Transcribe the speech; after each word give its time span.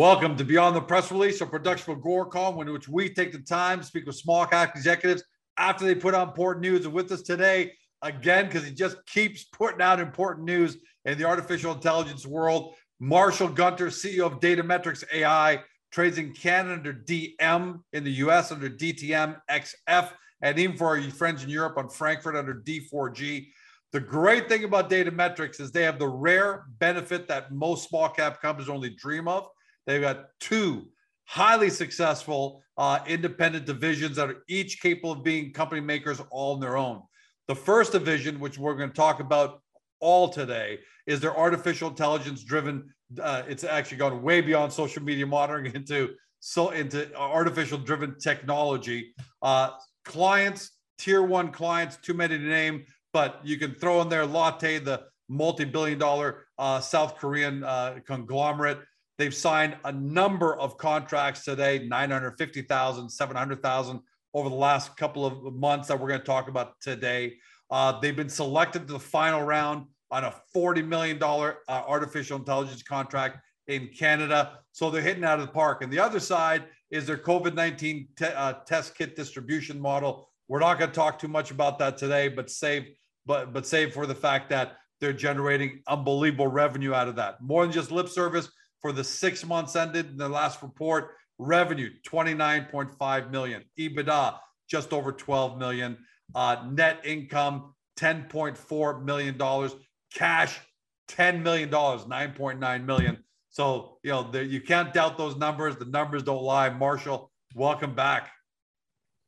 Welcome 0.00 0.34
to 0.38 0.44
Beyond 0.44 0.76
the 0.76 0.80
Press 0.80 1.12
Release, 1.12 1.42
a 1.42 1.46
production 1.46 1.92
of 1.92 1.98
Agoracom, 1.98 2.62
in 2.62 2.72
which 2.72 2.88
we 2.88 3.10
take 3.10 3.32
the 3.32 3.38
time 3.40 3.80
to 3.80 3.84
speak 3.84 4.06
with 4.06 4.16
small 4.16 4.46
cap 4.46 4.74
executives 4.74 5.22
after 5.58 5.84
they 5.84 5.94
put 5.94 6.14
out 6.14 6.28
important 6.28 6.62
news. 6.62 6.86
And 6.86 6.94
with 6.94 7.12
us 7.12 7.20
today, 7.20 7.74
again, 8.00 8.46
because 8.46 8.64
he 8.64 8.72
just 8.72 8.96
keeps 9.04 9.44
putting 9.44 9.82
out 9.82 10.00
important 10.00 10.46
news 10.46 10.78
in 11.04 11.18
the 11.18 11.26
artificial 11.26 11.74
intelligence 11.74 12.24
world, 12.24 12.76
Marshall 12.98 13.48
Gunter, 13.48 13.88
CEO 13.88 14.24
of 14.24 14.40
Datametrex 14.40 15.04
AI, 15.12 15.62
trades 15.92 16.16
in 16.16 16.32
Canada 16.32 16.76
under 16.76 16.94
DM, 16.94 17.82
in 17.92 18.02
the 18.02 18.12
US 18.24 18.52
under 18.52 18.70
DTM 18.70 19.38
XF, 19.50 20.12
and 20.40 20.58
even 20.58 20.78
for 20.78 20.96
our 20.96 21.02
friends 21.10 21.44
in 21.44 21.50
Europe 21.50 21.76
on 21.76 21.90
Frankfurt 21.90 22.36
under 22.36 22.54
D4G. 22.54 23.48
The 23.92 24.00
great 24.00 24.48
thing 24.48 24.64
about 24.64 24.88
Datametrex 24.88 25.60
is 25.60 25.70
they 25.70 25.82
have 25.82 25.98
the 25.98 26.08
rare 26.08 26.64
benefit 26.78 27.28
that 27.28 27.52
most 27.52 27.90
small 27.90 28.08
cap 28.08 28.40
companies 28.40 28.70
only 28.70 28.88
dream 28.88 29.28
of 29.28 29.50
They've 29.86 30.00
got 30.00 30.26
two 30.40 30.88
highly 31.24 31.70
successful 31.70 32.62
uh, 32.76 33.00
independent 33.06 33.66
divisions 33.66 34.16
that 34.16 34.28
are 34.28 34.42
each 34.48 34.80
capable 34.80 35.12
of 35.12 35.22
being 35.22 35.52
company 35.52 35.80
makers 35.80 36.20
all 36.30 36.54
on 36.54 36.60
their 36.60 36.76
own. 36.76 37.02
The 37.46 37.54
first 37.54 37.92
division, 37.92 38.40
which 38.40 38.58
we're 38.58 38.74
going 38.74 38.90
to 38.90 38.96
talk 38.96 39.20
about 39.20 39.60
all 40.00 40.28
today, 40.28 40.78
is 41.06 41.20
their 41.20 41.36
artificial 41.36 41.90
intelligence 41.90 42.42
driven. 42.42 42.92
Uh, 43.20 43.42
it's 43.48 43.64
actually 43.64 43.98
gone 43.98 44.22
way 44.22 44.40
beyond 44.40 44.72
social 44.72 45.02
media 45.02 45.26
monitoring 45.26 45.72
into 45.74 46.10
so 46.40 46.70
into 46.70 47.14
artificial 47.16 47.78
driven 47.78 48.18
technology. 48.18 49.14
Uh, 49.42 49.70
clients, 50.04 50.70
tier 50.98 51.22
one 51.22 51.52
clients, 51.52 51.96
too 51.98 52.14
many 52.14 52.38
to 52.38 52.44
name, 52.44 52.84
but 53.12 53.40
you 53.44 53.58
can 53.58 53.74
throw 53.74 54.00
in 54.00 54.08
there 54.08 54.24
Lotte, 54.24 54.84
the 54.84 55.02
multi-billion 55.28 55.98
dollar 55.98 56.46
uh, 56.58 56.80
South 56.80 57.16
Korean 57.18 57.62
uh, 57.62 58.00
conglomerate. 58.06 58.78
They've 59.20 59.34
signed 59.34 59.76
a 59.84 59.92
number 59.92 60.56
of 60.56 60.78
contracts 60.78 61.44
today 61.44 61.86
950,000, 61.86 63.10
700,000 63.10 64.00
over 64.32 64.48
the 64.48 64.54
last 64.54 64.96
couple 64.96 65.26
of 65.26 65.54
months 65.54 65.88
that 65.88 66.00
we're 66.00 66.08
going 66.08 66.20
to 66.20 66.26
talk 66.26 66.48
about 66.48 66.80
today. 66.80 67.34
Uh, 67.70 68.00
they've 68.00 68.16
been 68.16 68.30
selected 68.30 68.86
to 68.86 68.94
the 68.94 68.98
final 68.98 69.42
round 69.42 69.84
on 70.10 70.24
a 70.24 70.34
$40 70.56 70.88
million 70.88 71.22
uh, 71.22 71.52
artificial 71.68 72.38
intelligence 72.38 72.82
contract 72.82 73.44
in 73.66 73.88
Canada. 73.88 74.60
So 74.72 74.90
they're 74.90 75.02
hitting 75.02 75.24
out 75.24 75.38
of 75.38 75.44
the 75.46 75.52
park. 75.52 75.82
And 75.82 75.92
the 75.92 75.98
other 75.98 76.18
side 76.18 76.64
is 76.90 77.06
their 77.06 77.18
COVID 77.18 77.52
19 77.52 78.08
te- 78.16 78.24
uh, 78.24 78.54
test 78.64 78.96
kit 78.96 79.16
distribution 79.16 79.78
model. 79.78 80.30
We're 80.48 80.60
not 80.60 80.78
going 80.78 80.92
to 80.92 80.96
talk 80.96 81.18
too 81.18 81.28
much 81.28 81.50
about 81.50 81.78
that 81.80 81.98
today, 81.98 82.28
but 82.28 82.48
save, 82.48 82.86
but, 83.26 83.52
but 83.52 83.66
save 83.66 83.92
for 83.92 84.06
the 84.06 84.14
fact 84.14 84.48
that 84.48 84.78
they're 84.98 85.12
generating 85.12 85.82
unbelievable 85.86 86.46
revenue 86.46 86.94
out 86.94 87.08
of 87.08 87.16
that. 87.16 87.42
More 87.42 87.64
than 87.64 87.72
just 87.72 87.90
lip 87.90 88.08
service, 88.08 88.48
for 88.80 88.92
the 88.92 89.04
six 89.04 89.44
months 89.44 89.76
ended 89.76 90.06
in 90.06 90.16
the 90.16 90.28
last 90.28 90.62
report. 90.62 91.12
Revenue 91.38 91.90
29.5 92.06 93.30
million, 93.30 93.64
EBITDA 93.78 94.38
just 94.68 94.92
over 94.92 95.10
12 95.10 95.58
million, 95.58 95.96
uh, 96.34 96.64
net 96.70 97.00
income 97.04 97.74
10.4 97.98 99.04
million 99.04 99.36
dollars, 99.36 99.74
cash 100.14 100.60
10 101.08 101.42
million 101.42 101.70
dollars, 101.70 102.02
9.9 102.02 102.84
million. 102.84 103.18
So 103.48 103.98
you 104.02 104.10
know 104.10 104.30
the, 104.30 104.44
you 104.44 104.60
can't 104.60 104.92
doubt 104.94 105.18
those 105.18 105.36
numbers. 105.36 105.76
The 105.76 105.86
numbers 105.86 106.22
don't 106.22 106.42
lie. 106.42 106.70
Marshall, 106.70 107.30
welcome 107.54 107.94
back. 107.94 108.30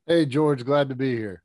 Hey 0.07 0.27
George, 0.27 0.65
glad 0.65 0.89
to 0.91 0.95
be 0.95 1.17
here. 1.17 1.43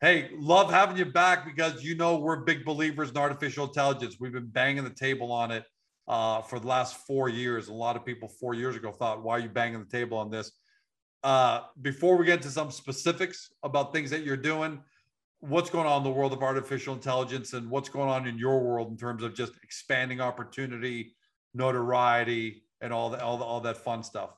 Hey, 0.00 0.30
love 0.36 0.70
having 0.70 0.96
you 0.96 1.06
back 1.06 1.44
because 1.44 1.84
you 1.84 1.94
know 1.94 2.18
we're 2.18 2.40
big 2.40 2.64
believers 2.64 3.10
in 3.10 3.16
artificial 3.16 3.66
intelligence. 3.66 4.16
We've 4.18 4.32
been 4.32 4.48
banging 4.48 4.84
the 4.84 4.90
table 4.90 5.30
on 5.30 5.50
it 5.50 5.64
uh, 6.08 6.42
for 6.42 6.58
the 6.58 6.66
last 6.66 6.96
four 7.06 7.28
years. 7.28 7.68
A 7.68 7.72
lot 7.72 7.96
of 7.96 8.04
people 8.04 8.28
four 8.28 8.54
years 8.54 8.76
ago 8.76 8.92
thought, 8.92 9.22
why 9.22 9.36
are 9.36 9.40
you 9.40 9.48
banging 9.48 9.80
the 9.80 9.90
table 9.90 10.18
on 10.18 10.30
this? 10.30 10.52
Uh, 11.22 11.62
before 11.80 12.16
we 12.16 12.26
get 12.26 12.42
to 12.42 12.50
some 12.50 12.70
specifics 12.70 13.50
about 13.62 13.92
things 13.92 14.10
that 14.10 14.24
you're 14.24 14.36
doing, 14.36 14.80
what's 15.40 15.70
going 15.70 15.86
on 15.86 15.98
in 15.98 16.04
the 16.04 16.10
world 16.10 16.32
of 16.32 16.42
artificial 16.42 16.94
intelligence 16.94 17.52
and 17.52 17.70
what's 17.70 17.88
going 17.88 18.08
on 18.08 18.26
in 18.26 18.38
your 18.38 18.60
world 18.60 18.90
in 18.90 18.96
terms 18.96 19.22
of 19.22 19.34
just 19.34 19.52
expanding 19.62 20.20
opportunity, 20.20 21.14
notoriety, 21.54 22.64
and 22.80 22.92
all 22.92 23.10
that, 23.10 23.22
all, 23.22 23.38
the, 23.38 23.44
all 23.44 23.60
that 23.60 23.76
fun 23.78 24.02
stuff? 24.02 24.30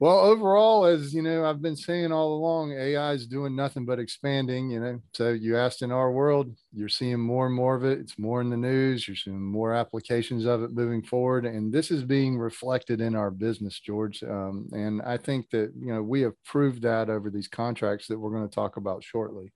Well, 0.00 0.18
overall, 0.18 0.86
as 0.86 1.14
you 1.14 1.22
know, 1.22 1.44
I've 1.44 1.62
been 1.62 1.76
saying 1.76 2.10
all 2.10 2.34
along, 2.34 2.72
AI 2.72 3.12
is 3.12 3.26
doing 3.26 3.54
nothing 3.54 3.84
but 3.84 4.00
expanding. 4.00 4.68
You 4.70 4.80
know, 4.80 5.00
so 5.12 5.30
you 5.30 5.56
asked 5.56 5.82
in 5.82 5.92
our 5.92 6.10
world, 6.10 6.54
you're 6.72 6.88
seeing 6.88 7.20
more 7.20 7.46
and 7.46 7.54
more 7.54 7.76
of 7.76 7.84
it. 7.84 8.00
It's 8.00 8.18
more 8.18 8.40
in 8.40 8.50
the 8.50 8.56
news. 8.56 9.06
You're 9.06 9.16
seeing 9.16 9.40
more 9.40 9.72
applications 9.72 10.46
of 10.46 10.62
it 10.62 10.72
moving 10.72 11.02
forward, 11.02 11.46
and 11.46 11.72
this 11.72 11.90
is 11.90 12.02
being 12.02 12.36
reflected 12.38 13.00
in 13.00 13.14
our 13.14 13.30
business, 13.30 13.78
George. 13.78 14.22
Um, 14.24 14.68
and 14.72 15.00
I 15.02 15.16
think 15.16 15.50
that 15.50 15.72
you 15.78 15.92
know 15.92 16.02
we 16.02 16.22
have 16.22 16.34
proved 16.44 16.82
that 16.82 17.08
over 17.08 17.30
these 17.30 17.48
contracts 17.48 18.08
that 18.08 18.18
we're 18.18 18.32
going 18.32 18.48
to 18.48 18.54
talk 18.54 18.76
about 18.76 19.04
shortly. 19.04 19.52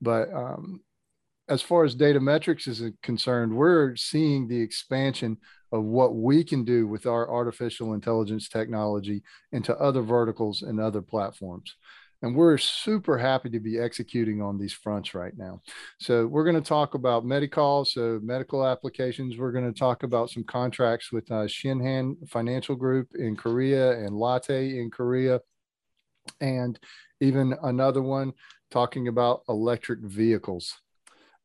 But 0.00 0.32
um, 0.32 0.80
as 1.48 1.62
far 1.62 1.84
as 1.84 1.96
Datametrex 1.96 2.68
is 2.68 2.82
concerned, 3.02 3.54
we're 3.54 3.96
seeing 3.96 4.46
the 4.46 4.60
expansion 4.60 5.38
of 5.72 5.84
what 5.84 6.14
we 6.14 6.44
can 6.44 6.64
do 6.64 6.86
with 6.86 7.06
our 7.06 7.30
artificial 7.30 7.94
intelligence 7.94 8.48
technology 8.48 9.22
into 9.52 9.76
other 9.76 10.02
verticals 10.02 10.62
and 10.62 10.80
other 10.80 11.02
platforms. 11.02 11.76
And 12.22 12.34
we're 12.34 12.56
super 12.56 13.18
happy 13.18 13.50
to 13.50 13.60
be 13.60 13.78
executing 13.78 14.40
on 14.40 14.58
these 14.58 14.72
fronts 14.72 15.14
right 15.14 15.36
now. 15.36 15.60
So, 16.00 16.26
we're 16.26 16.44
going 16.44 16.56
to 16.56 16.66
talk 16.66 16.94
about 16.94 17.26
Medi-Call, 17.26 17.84
so 17.84 18.18
medical 18.22 18.66
applications. 18.66 19.36
We're 19.36 19.52
going 19.52 19.70
to 19.70 19.78
talk 19.78 20.02
about 20.02 20.30
some 20.30 20.42
contracts 20.44 21.12
with 21.12 21.30
uh, 21.30 21.44
Shinhan 21.44 22.28
Financial 22.28 22.74
Group 22.74 23.08
in 23.18 23.36
Korea 23.36 23.98
and 23.98 24.16
Lotte 24.16 24.50
in 24.50 24.90
Korea. 24.90 25.40
And 26.40 26.78
even 27.20 27.54
another 27.62 28.02
one 28.02 28.32
talking 28.70 29.08
about 29.08 29.42
electric 29.48 30.00
vehicles. 30.00 30.74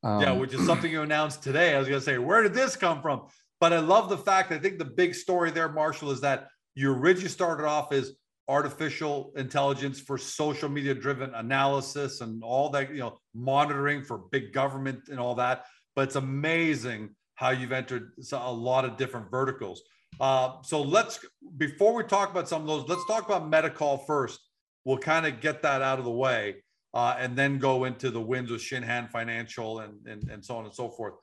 Um, 0.03 0.21
yeah, 0.21 0.31
which 0.31 0.53
is 0.53 0.65
something 0.65 0.91
you 0.91 1.01
announced 1.01 1.43
today. 1.43 1.75
I 1.75 1.79
was 1.79 1.87
going 1.87 1.99
to 1.99 2.05
say, 2.05 2.17
where 2.17 2.41
did 2.41 2.53
this 2.53 2.75
come 2.75 3.01
from? 3.01 3.27
But 3.61 3.71
I 3.71 3.79
love 3.79 4.09
the 4.09 4.17
fact, 4.17 4.51
I 4.51 4.57
think 4.57 4.79
the 4.79 4.85
big 4.85 5.13
story 5.15 5.51
there, 5.51 5.69
Marshall, 5.69 6.09
is 6.09 6.19
that 6.21 6.47
you 6.73 6.91
originally 6.91 7.29
started 7.29 7.65
off 7.65 7.93
as 7.93 8.13
artificial 8.47 9.31
intelligence 9.37 9.99
for 9.99 10.17
social 10.17 10.67
media 10.67 10.95
driven 10.95 11.33
analysis 11.35 12.21
and 12.21 12.43
all 12.43 12.69
that, 12.71 12.89
you 12.89 12.99
know, 12.99 13.19
monitoring 13.35 14.01
for 14.03 14.17
big 14.31 14.51
government 14.51 14.99
and 15.09 15.19
all 15.19 15.35
that. 15.35 15.65
But 15.95 16.07
it's 16.07 16.15
amazing 16.15 17.11
how 17.35 17.51
you've 17.51 17.71
entered 17.71 18.11
a 18.33 18.51
lot 18.51 18.83
of 18.83 18.97
different 18.97 19.29
verticals. 19.29 19.83
Uh, 20.19 20.55
so 20.63 20.81
let's, 20.81 21.23
before 21.57 21.93
we 21.93 22.03
talk 22.03 22.31
about 22.31 22.49
some 22.49 22.63
of 22.63 22.67
those, 22.67 22.89
let's 22.89 23.05
talk 23.05 23.25
about 23.25 23.47
Medi-Call 23.47 23.99
first. 23.99 24.39
We'll 24.85 24.97
kind 24.97 25.27
of 25.27 25.39
get 25.39 25.61
that 25.61 25.83
out 25.83 25.99
of 25.99 26.05
the 26.05 26.11
way 26.11 26.63
uh, 26.95 27.15
and 27.19 27.37
then 27.37 27.59
go 27.59 27.85
into 27.85 28.09
the 28.09 28.21
wins 28.21 28.49
with 28.49 28.61
Shinhan 28.61 29.11
Financial 29.11 29.79
and, 29.79 29.93
and, 30.07 30.29
and 30.31 30.43
so 30.43 30.57
on 30.57 30.65
and 30.65 30.73
so 30.73 30.89
forth. 30.89 31.13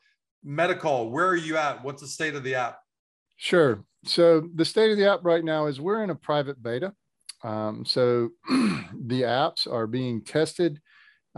Medi-Call, 0.44 1.10
where 1.10 1.26
are 1.26 1.36
you 1.36 1.56
at? 1.56 1.82
What's 1.84 2.02
the 2.02 2.08
state 2.08 2.34
of 2.34 2.44
the 2.44 2.54
app? 2.54 2.78
Sure. 3.36 3.84
So 4.04 4.48
the 4.54 4.64
state 4.64 4.90
of 4.90 4.96
the 4.96 5.10
app 5.10 5.20
right 5.22 5.44
now 5.44 5.66
is 5.66 5.80
we're 5.80 6.04
in 6.04 6.10
a 6.10 6.14
private 6.14 6.62
beta. 6.62 6.92
Um, 7.42 7.84
so 7.84 8.30
the 8.48 9.22
apps 9.22 9.70
are 9.70 9.86
being 9.86 10.22
tested 10.22 10.80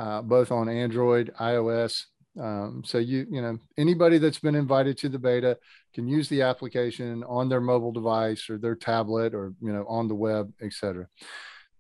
uh, 0.01 0.23
both 0.23 0.51
on 0.51 0.69
Android, 0.69 1.31
iOS. 1.39 2.05
Um, 2.41 2.83
so 2.87 2.99
you 2.99 3.27
you 3.29 3.43
know 3.43 3.59
anybody 3.77 4.17
that's 4.19 4.39
been 4.39 4.55
invited 4.55 4.97
to 4.99 5.09
the 5.09 5.19
beta 5.19 5.59
can 5.95 6.09
use 6.09 6.29
the 6.29 6.43
application 6.43 7.25
on 7.25 7.49
their 7.49 7.61
mobile 7.61 7.93
device 7.93 8.49
or 8.49 8.57
their 8.57 8.77
tablet 8.77 9.35
or 9.35 9.53
you 9.61 9.73
know 9.73 9.85
on 9.89 10.09
the 10.09 10.15
web, 10.15 10.53
etc. 10.63 11.07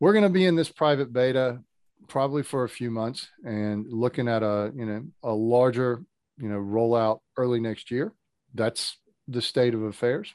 We're 0.00 0.12
going 0.12 0.24
to 0.24 0.28
be 0.28 0.46
in 0.46 0.56
this 0.56 0.68
private 0.68 1.12
beta 1.12 1.60
probably 2.08 2.42
for 2.42 2.64
a 2.64 2.68
few 2.68 2.90
months 2.90 3.28
and 3.44 3.86
looking 3.88 4.28
at 4.28 4.42
a 4.42 4.72
you 4.74 4.84
know 4.84 5.04
a 5.22 5.32
larger 5.32 6.02
you 6.40 6.48
know, 6.48 6.58
roll 6.58 6.94
out 6.96 7.20
early 7.36 7.60
next 7.60 7.90
year. 7.90 8.12
That's 8.54 8.96
the 9.28 9.42
state 9.42 9.74
of 9.74 9.82
affairs. 9.82 10.34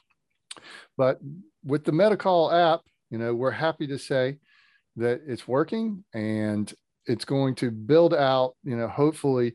But 0.96 1.20
with 1.64 1.84
the 1.84 1.92
Medi-Call 1.92 2.50
app, 2.50 2.80
you 3.10 3.18
know, 3.18 3.34
we're 3.34 3.50
happy 3.50 3.86
to 3.88 3.98
say 3.98 4.38
that 4.96 5.20
it's 5.26 5.46
working 5.46 6.04
and 6.14 6.72
it's 7.04 7.24
going 7.24 7.54
to 7.56 7.70
build 7.70 8.14
out, 8.14 8.54
you 8.64 8.76
know, 8.76 8.88
hopefully 8.88 9.54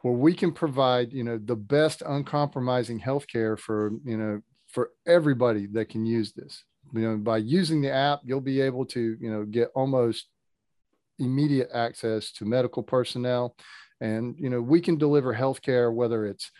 where 0.00 0.14
we 0.14 0.34
can 0.34 0.52
provide, 0.52 1.12
you 1.12 1.22
know, 1.22 1.38
the 1.38 1.56
best 1.56 2.02
uncompromising 2.06 3.00
healthcare 3.00 3.58
for, 3.58 3.92
you 4.04 4.16
know, 4.16 4.40
for 4.68 4.90
everybody 5.06 5.66
that 5.66 5.88
can 5.88 6.06
use 6.06 6.32
this. 6.32 6.64
You 6.94 7.02
know, 7.02 7.16
by 7.18 7.38
using 7.38 7.82
the 7.82 7.92
app, 7.92 8.20
you'll 8.24 8.40
be 8.40 8.60
able 8.60 8.86
to, 8.86 9.16
you 9.20 9.30
know, 9.30 9.44
get 9.44 9.70
almost 9.74 10.26
immediate 11.18 11.68
access 11.72 12.32
to 12.32 12.44
medical 12.44 12.82
personnel 12.82 13.54
and, 14.00 14.34
you 14.38 14.50
know, 14.50 14.60
we 14.60 14.80
can 14.80 14.96
deliver 14.96 15.34
healthcare, 15.34 15.92
whether 15.92 16.26
it's, 16.26 16.50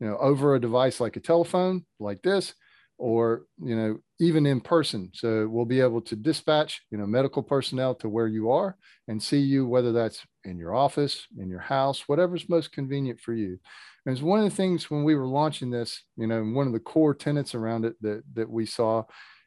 you 0.00 0.06
know, 0.06 0.16
over 0.18 0.54
a 0.54 0.60
device 0.60 1.00
like 1.00 1.16
a 1.16 1.20
telephone 1.20 1.84
like 1.98 2.22
this, 2.22 2.54
or 3.00 3.46
you 3.58 3.74
know 3.74 3.98
even 4.20 4.44
in 4.46 4.60
person. 4.60 5.10
So 5.14 5.48
we'll 5.48 5.64
be 5.64 5.80
able 5.80 6.02
to 6.02 6.14
dispatch 6.14 6.82
you 6.90 6.98
know 6.98 7.06
medical 7.06 7.42
personnel 7.42 7.94
to 7.96 8.08
where 8.08 8.28
you 8.28 8.50
are 8.50 8.76
and 9.08 9.20
see 9.20 9.38
you 9.38 9.66
whether 9.66 9.90
that's 9.90 10.22
in 10.44 10.58
your 10.58 10.74
office 10.74 11.26
in 11.38 11.48
your 11.48 11.60
house 11.60 12.04
whatever's 12.06 12.48
most 12.48 12.72
convenient 12.72 13.18
for 13.18 13.32
you. 13.32 13.58
And 14.04 14.12
it's 14.12 14.22
one 14.22 14.38
of 14.38 14.44
the 14.44 14.54
things 14.54 14.90
when 14.90 15.02
we 15.02 15.14
were 15.14 15.26
launching 15.26 15.70
this 15.70 16.04
you 16.16 16.26
know 16.26 16.42
one 16.42 16.66
of 16.66 16.74
the 16.74 16.78
core 16.78 17.14
tenets 17.14 17.54
around 17.54 17.86
it 17.86 17.94
that 18.02 18.22
that 18.34 18.50
we 18.50 18.66
saw 18.66 19.04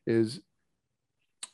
is 0.08 0.42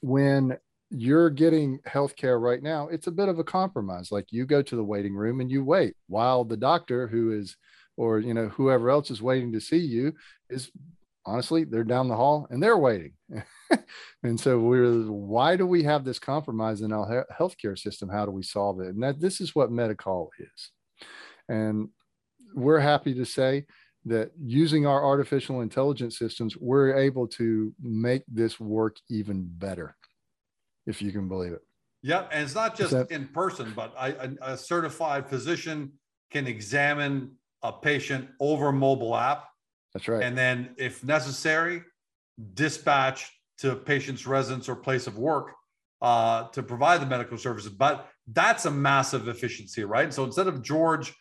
when 0.01 0.57
you're 0.89 1.30
getting 1.30 1.80
healthcare 1.88 2.41
right 2.41 2.63
now 2.63 2.88
it's 2.88 3.07
a 3.07 3.12
bit 3.12 3.30
of 3.30 3.38
a 3.38 3.44
compromise 3.44 4.12
like 4.12 4.25
you 4.31 4.45
go 4.45 4.62
to 4.62 4.75
the 4.75 4.83
waiting 4.83 5.13
room 5.13 5.39
and 5.39 5.51
you 5.51 5.63
wait 5.63 5.94
while 6.07 6.44
the 6.44 6.57
doctor 6.57 7.07
who 7.07 7.31
is 7.31 7.56
or 7.95 8.19
you 8.19 8.33
know 8.33 8.50
whoever 8.50 8.89
else 8.89 9.12
is 9.12 9.21
waiting 9.21 9.51
to 9.51 9.59
see 9.59 9.77
you 9.77 10.13
is 10.50 10.71
honestly, 11.30 11.63
they're 11.63 11.83
down 11.83 12.07
the 12.07 12.15
hall 12.15 12.47
and 12.50 12.62
they're 12.62 12.77
waiting. 12.77 13.13
and 14.24 14.39
so 14.39 14.59
we're, 14.59 15.03
why 15.03 15.56
do 15.56 15.65
we 15.65 15.83
have 15.83 16.03
this 16.03 16.19
compromise 16.19 16.81
in 16.81 16.92
our 16.92 17.25
healthcare 17.38 17.77
system? 17.77 18.09
How 18.09 18.25
do 18.25 18.31
we 18.31 18.44
solve 18.44 18.80
it? 18.81 18.88
And 18.88 19.03
that 19.03 19.19
this 19.19 19.39
is 19.39 19.53
what 19.53 19.71
Medi-Call 19.71 20.31
is. 20.39 20.71
And 21.47 21.89
we're 22.56 22.80
happy 22.80 23.13
to 23.13 23.25
say 23.25 23.65
that 24.06 24.31
using 24.42 24.88
our 24.88 25.03
artificial 25.03 25.62
intelligence 25.62 26.18
systems, 26.18 26.57
we're 26.57 26.97
able 26.97 27.27
to 27.27 27.74
make 27.81 28.24
this 28.27 28.59
work 28.59 28.97
even 29.09 29.45
better, 29.47 29.95
if 30.89 31.01
you 31.01 31.12
can 31.12 31.27
believe 31.27 31.53
it. 31.53 31.62
Yep. 32.01 32.30
And 32.33 32.44
it's 32.44 32.56
not 32.56 32.77
just 32.77 32.91
that, 32.91 33.12
in 33.12 33.27
person, 33.27 33.74
but 33.75 33.94
I, 33.97 34.09
a, 34.09 34.30
a 34.53 34.57
certified 34.57 35.27
physician 35.30 35.94
can 36.31 36.47
examine 36.47 37.31
a 37.62 37.71
patient 37.71 38.30
over 38.39 38.71
mobile 38.71 39.15
app 39.15 39.50
that's 39.94 40.07
right. 40.07 40.24
And 40.24 40.38
then, 40.38 40.69
if 40.77 41.03
necessary, 41.03 41.81
dispatch 42.53 43.31
to 43.59 43.75
patient's 43.75 44.27
residence 44.27 44.69
or 44.69 44.75
place 44.75 45.07
of 45.07 45.18
work 45.18 45.53
uh, 46.01 46.47
to 46.50 46.63
provide 46.63 47.01
the 47.01 47.06
medical 47.06 47.38
services. 47.38 47.71
But 47.71 48.07
that's 48.31 48.65
a 48.65 48.71
massive 48.71 49.27
efficiency, 49.27 49.83
right? 49.83 50.13
So 50.13 50.24
instead 50.24 50.47
of 50.47 50.62
George 50.62 51.13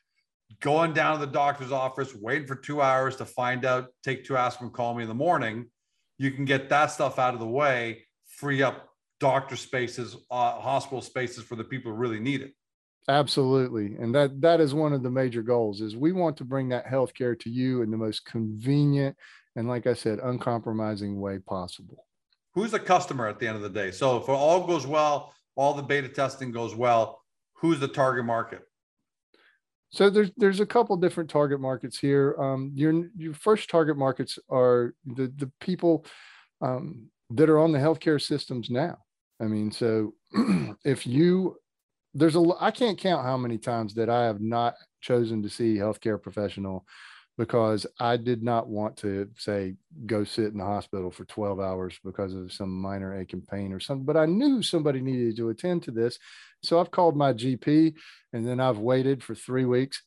going 0.60 0.92
down 0.92 1.18
to 1.18 1.26
the 1.26 1.32
doctor's 1.32 1.72
office, 1.72 2.14
waiting 2.14 2.46
for 2.46 2.54
two 2.54 2.80
hours 2.80 3.16
to 3.16 3.24
find 3.24 3.64
out, 3.64 3.88
take 4.02 4.24
two 4.24 4.36
aspirin, 4.36 4.70
call 4.70 4.94
me 4.94 5.02
in 5.02 5.08
the 5.08 5.14
morning, 5.14 5.66
you 6.18 6.30
can 6.30 6.44
get 6.44 6.68
that 6.68 6.90
stuff 6.90 7.18
out 7.18 7.34
of 7.34 7.40
the 7.40 7.46
way, 7.46 8.04
free 8.26 8.62
up 8.62 8.87
doctor 9.20 9.56
spaces, 9.56 10.16
uh, 10.30 10.52
hospital 10.60 11.02
spaces 11.02 11.44
for 11.44 11.56
the 11.56 11.64
people 11.64 11.92
who 11.92 11.98
really 11.98 12.20
need 12.20 12.42
it. 12.42 12.52
Absolutely. 13.08 13.96
And 13.96 14.14
that 14.14 14.40
that 14.42 14.60
is 14.60 14.74
one 14.74 14.92
of 14.92 15.02
the 15.02 15.10
major 15.10 15.42
goals 15.42 15.80
is 15.80 15.96
we 15.96 16.12
want 16.12 16.36
to 16.36 16.44
bring 16.44 16.68
that 16.68 16.86
healthcare 16.86 17.38
to 17.40 17.48
you 17.48 17.80
in 17.80 17.90
the 17.90 17.96
most 17.96 18.26
convenient 18.26 19.16
and 19.56 19.66
like 19.66 19.86
I 19.86 19.94
said, 19.94 20.20
uncompromising 20.20 21.18
way 21.18 21.38
possible. 21.38 22.06
Who's 22.54 22.70
the 22.70 22.78
customer 22.78 23.26
at 23.26 23.38
the 23.38 23.48
end 23.48 23.56
of 23.56 23.62
the 23.62 23.70
day? 23.70 23.90
So 23.90 24.18
if 24.18 24.28
all 24.28 24.66
goes 24.66 24.86
well, 24.86 25.32
all 25.56 25.74
the 25.74 25.82
beta 25.82 26.08
testing 26.08 26.52
goes 26.52 26.74
well, 26.74 27.22
who's 27.54 27.80
the 27.80 27.88
target 27.88 28.24
market? 28.24 28.62
So 29.90 30.10
there's 30.10 30.30
there's 30.36 30.60
a 30.60 30.66
couple 30.66 30.96
different 30.96 31.30
target 31.30 31.60
markets 31.60 31.98
here. 31.98 32.36
Um, 32.38 32.72
your 32.74 33.08
your 33.16 33.34
first 33.34 33.70
target 33.70 33.96
markets 33.96 34.38
are 34.50 34.94
the 35.06 35.32
the 35.34 35.50
people 35.60 36.04
um, 36.60 37.08
that 37.30 37.48
are 37.48 37.58
on 37.58 37.72
the 37.72 37.78
healthcare 37.78 38.20
systems 38.20 38.70
now. 38.70 38.98
I 39.40 39.44
mean, 39.44 39.70
so 39.70 40.14
if 40.84 41.06
you 41.06 41.56
there's 42.14 42.36
a 42.36 42.52
I 42.58 42.70
can't 42.70 42.98
count 42.98 43.24
how 43.24 43.36
many 43.36 43.58
times 43.58 43.94
that 43.94 44.10
I 44.10 44.24
have 44.24 44.40
not 44.40 44.74
chosen 45.00 45.42
to 45.42 45.48
see 45.48 45.76
healthcare 45.76 46.20
professional 46.20 46.84
because 47.36 47.86
I 48.00 48.16
did 48.16 48.42
not 48.42 48.68
want 48.68 48.96
to 48.98 49.28
say 49.36 49.76
go 50.06 50.24
sit 50.24 50.46
in 50.46 50.58
the 50.58 50.64
hospital 50.64 51.10
for 51.10 51.24
12 51.24 51.60
hours 51.60 51.96
because 52.04 52.34
of 52.34 52.52
some 52.52 52.70
minor 52.70 53.16
ache 53.16 53.32
and 53.32 53.46
pain 53.46 53.72
or 53.72 53.78
something. 53.78 54.04
But 54.04 54.16
I 54.16 54.26
knew 54.26 54.60
somebody 54.60 55.00
needed 55.00 55.36
to 55.36 55.50
attend 55.50 55.84
to 55.84 55.92
this. 55.92 56.18
So 56.64 56.80
I've 56.80 56.90
called 56.90 57.16
my 57.16 57.32
GP 57.32 57.94
and 58.32 58.46
then 58.46 58.58
I've 58.58 58.78
waited 58.78 59.22
for 59.22 59.36
three 59.36 59.64
weeks 59.64 60.02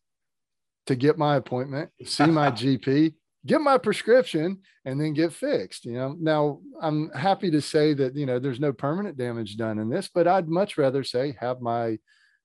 to 0.87 0.95
get 0.95 1.17
my 1.17 1.37
appointment, 1.37 1.89
see 2.03 2.25
my 2.25 2.51
GP, 2.51 3.13
get 3.45 3.61
my 3.61 3.77
prescription 3.77 4.59
and 4.85 4.99
then 4.99 5.13
get 5.13 5.33
fixed 5.33 5.85
you 5.85 5.93
know? 5.93 6.15
Now 6.19 6.59
i'm 6.81 7.09
happy 7.11 7.51
to 7.51 7.61
say 7.61 7.93
that 7.93 8.15
you 8.15 8.25
know 8.25 8.39
there's 8.39 8.59
no 8.59 8.73
permanent 8.73 9.17
damage 9.17 9.57
done 9.57 9.79
in 9.79 9.89
this 9.89 10.09
but 10.13 10.27
i'd 10.27 10.47
much 10.47 10.77
rather 10.77 11.03
say 11.03 11.35
have 11.39 11.61
my 11.61 11.97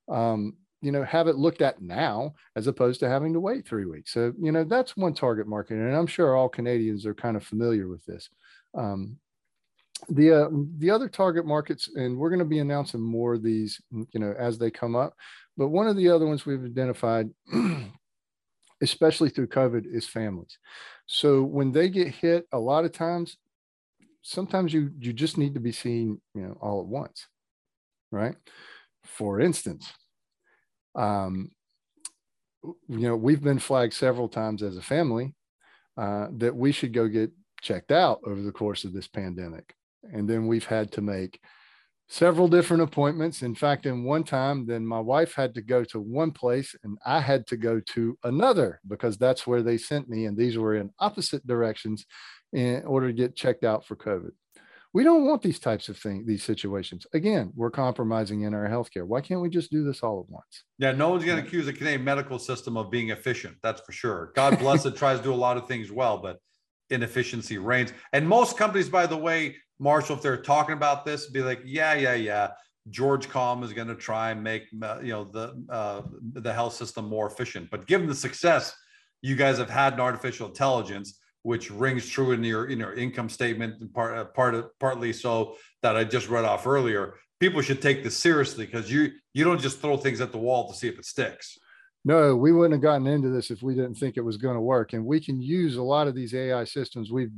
um, 0.09 0.55
you 0.83 0.93
know 0.93 1.03
have 1.05 1.29
it 1.29 1.37
looked 1.37 1.63
at 1.63 1.81
now 1.81 2.35
as 2.55 2.67
opposed 2.67 3.01
to 3.01 3.09
having 3.09 3.33
to 3.33 3.41
wait 3.41 3.67
three 3.67 3.87
weeks. 3.87 4.13
So 4.13 4.33
you 4.39 4.53
know 4.53 4.65
that's 4.65 4.97
one 4.97 5.15
target 5.15 5.47
market 5.47 5.75
and 5.75 5.97
i'm 5.97 6.07
sure 6.07 6.37
all 6.37 6.49
canadians 6.49 7.07
are 7.07 7.15
kind 7.15 7.37
of 7.37 7.45
familiar 7.45 7.89
with 7.89 8.05
this. 8.05 8.29
Um, 8.75 9.19
the 10.11 10.45
uh, 10.45 10.49
the 10.79 10.91
other 10.91 11.09
target 11.09 11.47
markets 11.47 11.89
and 11.95 12.17
we're 12.17 12.29
going 12.29 12.39
to 12.39 12.45
be 12.45 12.59
announcing 12.59 13.01
more 13.01 13.35
of 13.35 13.43
these 13.43 13.81
you 13.91 14.21
know 14.21 14.35
as 14.39 14.59
they 14.59 14.71
come 14.71 14.95
up 14.95 15.15
but 15.57 15.69
one 15.69 15.89
of 15.89 15.97
the 15.97 16.09
other 16.09 16.27
ones 16.27 16.45
we've 16.45 16.65
identified 16.65 17.31
especially 18.83 19.31
through 19.31 19.49
COVID, 19.49 19.87
is 19.87 20.07
families. 20.07 20.59
So 21.07 21.43
when 21.43 21.73
they 21.73 21.89
get 21.89 22.09
hit, 22.09 22.47
a 22.53 22.59
lot 22.59 22.85
of 22.85 22.93
times, 22.93 23.37
sometimes 24.23 24.73
you 24.73 24.91
you 24.99 25.13
just 25.13 25.39
need 25.39 25.55
to 25.55 25.61
be 25.61 25.73
seen, 25.73 26.21
you 26.35 26.43
know, 26.43 26.59
all 26.61 26.81
at 26.81 26.87
once, 26.87 27.27
right? 28.11 28.37
For 29.05 29.41
instance, 29.41 29.93
um, 30.95 31.51
you 32.89 33.09
know, 33.09 33.17
we've 33.17 33.43
been 33.43 33.61
flagged 33.61 33.95
several 33.95 34.29
times 34.29 34.63
as 34.63 34.77
a 34.77 34.83
family 34.83 35.35
uh, 35.97 36.27
that 36.39 36.55
we 36.55 36.73
should 36.73 36.93
go 36.93 37.07
get 37.07 37.31
checked 37.63 37.93
out 37.93 38.21
over 38.27 38.43
the 38.43 38.53
course 38.53 38.85
of 38.85 38.93
this 38.93 39.07
pandemic, 39.09 39.75
and 40.03 40.29
then 40.29 40.47
we've 40.47 40.67
had 40.67 40.91
to 40.93 41.03
make 41.03 41.41
several 42.09 42.49
different 42.49 42.83
appointments. 42.83 43.43
In 43.43 43.55
fact, 43.55 43.87
in 43.87 44.05
one 44.05 44.25
time, 44.25 44.67
then 44.67 44.87
my 44.87 45.01
wife 45.01 45.35
had 45.35 45.55
to 45.55 45.63
go 45.63 45.85
to 45.85 46.01
one 46.01 46.31
place 46.31 46.75
and 46.85 46.99
I 47.05 47.21
had 47.21 47.47
to 47.49 47.57
go 47.57 47.81
to 47.81 48.19
another 48.25 48.81
because 48.87 49.17
that's 49.17 49.47
where 49.47 49.63
they 49.63 49.79
sent 49.79 50.09
me. 50.09 50.27
And 50.27 50.37
these 50.37 50.57
were 50.57 50.77
in 50.77 50.91
opposite 50.99 51.47
directions 51.47 52.07
in 52.53 52.85
order 52.85 53.09
to 53.09 53.13
get 53.13 53.37
checked 53.37 53.65
out 53.65 53.85
for 53.85 53.97
COVID. 53.97 54.31
We 54.93 55.05
don't 55.05 55.27
want 55.27 55.43
these 55.43 55.59
types 55.59 55.91
of 55.91 55.99
things, 55.99 56.27
these 56.27 56.43
situations. 56.43 57.07
Again, 57.13 57.53
we're 57.55 57.71
compromising 57.71 58.43
in 58.43 58.55
our 58.55 58.67
healthcare. 58.67 59.05
Why 59.05 59.21
can't 59.21 59.43
we 59.43 59.51
just 59.51 59.71
do 59.71 59.85
this 59.85 60.03
all 60.03 60.21
at 60.21 60.33
once? 60.33 60.65
Yeah, 60.79 60.93
no 60.93 61.11
one's 61.11 61.25
going 61.25 61.39
to 61.39 61.47
accuse 61.47 61.67
the 61.67 61.73
Canadian 61.75 62.03
medical 62.03 62.39
system 62.39 62.79
of 62.79 62.91
being 62.91 63.11
efficient. 63.11 63.57
That's 63.63 63.83
for 63.83 63.93
sure. 63.93 64.33
God 64.35 64.59
bless 64.59 64.87
it, 64.87 64.97
tries 64.97 65.19
to 65.19 65.25
do 65.25 65.35
a 65.35 65.37
lot 65.37 65.59
of 65.59 65.69
things 65.69 65.93
well, 65.93 66.17
but 66.17 66.39
inefficiency 66.89 67.59
reigns. 67.59 67.93
And 68.15 68.27
most 68.27 68.57
companies, 68.57 68.89
by 68.89 69.07
the 69.07 69.19
way, 69.19 69.57
Marshall, 69.79 70.17
if 70.17 70.23
they're 70.23 70.41
talking 70.41 70.75
about 70.75 71.05
this, 71.05 71.27
be 71.27 71.43
like, 71.43 71.61
yeah, 71.65 71.95
yeah, 71.95 72.15
yeah. 72.15 72.51
George 72.89 73.29
Calm 73.29 73.63
is 73.63 73.73
going 73.73 73.89
to 73.89 73.95
try 73.95 74.31
and 74.31 74.43
make 74.43 74.63
uh, 74.81 75.01
you 75.03 75.11
know 75.11 75.25
the 75.25 75.65
uh, 75.69 76.03
the 76.35 76.53
health 76.53 76.75
system 76.75 77.09
more 77.09 77.27
efficient. 77.27 77.69
But 77.71 77.87
given 77.87 78.07
the 78.07 78.15
success 78.15 78.75
you 79.23 79.35
guys 79.35 79.59
have 79.59 79.71
had 79.71 79.95
in 79.95 80.01
artificial 80.01 80.47
intelligence, 80.47 81.19
which 81.43 81.71
rings 81.71 82.09
true 82.09 82.31
in 82.31 82.45
your 82.45 82.67
in 82.67 82.79
your 82.79 82.95
income 82.95 83.29
statement, 83.29 83.81
and 83.81 83.93
part 83.93 84.17
uh, 84.17 84.25
part 84.27 84.55
of, 84.55 84.67
partly 84.79 85.13
so 85.13 85.57
that 85.83 85.97
I 85.97 86.05
just 86.05 86.29
read 86.29 86.45
off 86.45 86.65
earlier, 86.65 87.15
people 87.41 87.61
should 87.61 87.83
take 87.83 88.05
this 88.05 88.17
seriously 88.17 88.67
because 88.67 88.91
you 88.91 89.11
you 89.35 89.43
don't 89.43 89.61
just 89.61 89.81
throw 89.81 89.97
things 89.97 90.21
at 90.21 90.31
the 90.31 90.39
wall 90.39 90.69
to 90.69 90.75
see 90.75 90.87
if 90.87 90.99
it 90.99 91.07
sticks 91.07 91.59
no, 92.07 92.37
we 92.37 92.53
wouldn't 92.53 92.75
have 92.75 92.83
gotten 92.83 93.09
into 93.09 93.31
this 93.31 93.51
if 93.51 93.65
we 93.65 93.75
didn't 93.75 93.97
think 93.97 94.17
it 94.17 94.25
was 94.25 94.37
going 94.37 94.55
to 94.55 94.61
work. 94.61 94.93
And 94.93 95.05
we 95.05 95.19
can 95.19 95.43
use 95.43 95.75
a 95.75 95.83
lot 95.83 96.07
of 96.07 96.15
these 96.15 96.35
AI 96.35 96.63
systems 96.63 97.11
we've 97.11 97.33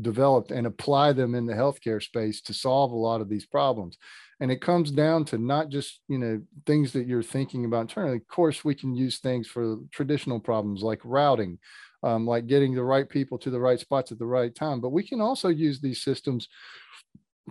developed 0.00 0.50
and 0.50 0.66
apply 0.66 1.12
them 1.12 1.34
in 1.34 1.46
the 1.46 1.54
healthcare 1.54 2.02
space 2.02 2.40
to 2.42 2.54
solve 2.54 2.92
a 2.92 2.96
lot 2.96 3.20
of 3.20 3.28
these 3.28 3.46
problems. 3.46 3.98
And 4.40 4.50
it 4.50 4.62
comes 4.62 4.90
down 4.90 5.26
to 5.26 5.38
not 5.38 5.68
just, 5.68 6.00
you 6.08 6.18
know, 6.18 6.40
things 6.66 6.92
that 6.92 7.06
you're 7.06 7.22
thinking 7.22 7.66
about 7.66 7.82
internally. 7.82 8.16
Of 8.16 8.28
course, 8.28 8.64
we 8.64 8.74
can 8.74 8.94
use 8.94 9.18
things 9.18 9.46
for 9.46 9.76
traditional 9.92 10.40
problems 10.40 10.82
like 10.82 11.00
routing, 11.04 11.58
um, 12.02 12.26
like 12.26 12.46
getting 12.46 12.74
the 12.74 12.82
right 12.82 13.08
people 13.08 13.36
to 13.38 13.50
the 13.50 13.60
right 13.60 13.78
spots 13.78 14.12
at 14.12 14.18
the 14.18 14.26
right 14.26 14.54
time. 14.54 14.80
But 14.80 14.90
we 14.90 15.06
can 15.06 15.20
also 15.20 15.48
use 15.48 15.80
these 15.80 16.02
systems 16.02 16.48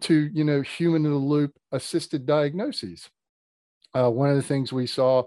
to, 0.02 0.30
you 0.34 0.44
know, 0.44 0.62
human 0.62 1.06
in 1.06 1.12
the 1.12 1.18
loop 1.18 1.54
assisted 1.72 2.26
diagnoses. 2.26 3.08
Uh, 3.94 4.10
one 4.10 4.30
of 4.30 4.36
the 4.36 4.44
things 4.44 4.74
we 4.74 4.88
saw 4.88 5.24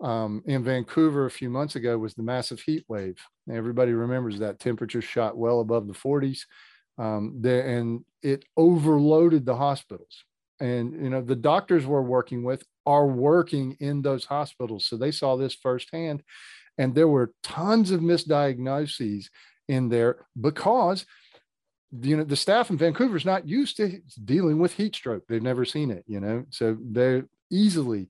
um, 0.00 0.42
in 0.46 0.62
Vancouver 0.62 1.26
a 1.26 1.30
few 1.30 1.50
months 1.50 1.76
ago 1.76 1.98
was 1.98 2.14
the 2.14 2.22
massive 2.22 2.60
heat 2.60 2.84
wave. 2.88 3.18
Everybody 3.50 3.92
remembers 3.92 4.38
that 4.38 4.60
temperature 4.60 5.02
shot 5.02 5.36
well 5.36 5.60
above 5.60 5.86
the 5.86 5.94
40s, 5.94 6.40
um, 6.98 7.40
and 7.44 8.04
it 8.22 8.44
overloaded 8.56 9.44
the 9.44 9.56
hospitals. 9.56 10.24
And 10.60 10.92
you 10.92 11.10
know 11.10 11.20
the 11.20 11.36
doctors 11.36 11.86
we're 11.86 12.02
working 12.02 12.42
with 12.42 12.64
are 12.84 13.06
working 13.06 13.76
in 13.80 14.02
those 14.02 14.24
hospitals, 14.24 14.86
so 14.86 14.96
they 14.96 15.12
saw 15.12 15.36
this 15.36 15.54
firsthand. 15.54 16.22
And 16.78 16.94
there 16.94 17.08
were 17.08 17.32
tons 17.42 17.90
of 17.90 18.00
misdiagnoses 18.00 19.26
in 19.68 19.88
there 19.88 20.26
because 20.40 21.06
you 22.02 22.16
know 22.16 22.24
the 22.24 22.36
staff 22.36 22.70
in 22.70 22.76
Vancouver 22.78 23.16
is 23.16 23.24
not 23.24 23.48
used 23.48 23.76
to 23.76 24.00
dealing 24.24 24.58
with 24.58 24.74
heat 24.74 24.94
stroke. 24.94 25.24
They've 25.28 25.42
never 25.42 25.64
seen 25.64 25.90
it, 25.90 26.04
you 26.06 26.20
know, 26.20 26.44
so 26.50 26.76
they're 26.80 27.28
easily 27.50 28.08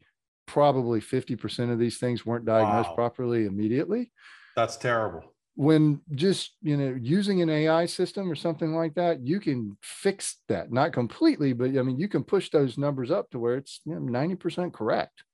probably 0.49 1.01
50% 1.01 1.71
of 1.73 1.79
these 1.79 1.99
things 1.99 2.27
weren't 2.27 2.47
diagnosed 2.47 2.89
wow. 2.89 2.95
properly 2.97 3.47
immediately. 3.47 4.11
That's 4.57 4.77
terrible. 4.77 5.23
when 5.55 6.01
just 6.15 6.55
you 6.63 6.77
know 6.77 6.97
using 7.01 7.43
an 7.43 7.51
ai 7.51 7.85
system 7.85 8.31
or 8.31 8.37
something 8.37 8.73
like 8.75 8.95
that 8.95 9.27
you 9.27 9.41
can 9.41 9.77
fix 9.83 10.37
that 10.49 10.71
not 10.71 10.93
completely 10.93 11.53
but 11.53 11.71
i 11.77 11.83
mean 11.83 11.99
you 11.99 12.09
can 12.09 12.23
push 12.23 12.49
those 12.51 12.79
numbers 12.79 13.11
up 13.11 13.29
to 13.29 13.41
where 13.41 13.57
it's 13.57 13.81
you 13.85 13.95
know, 13.95 14.01
90% 14.01 14.73
correct 14.73 15.25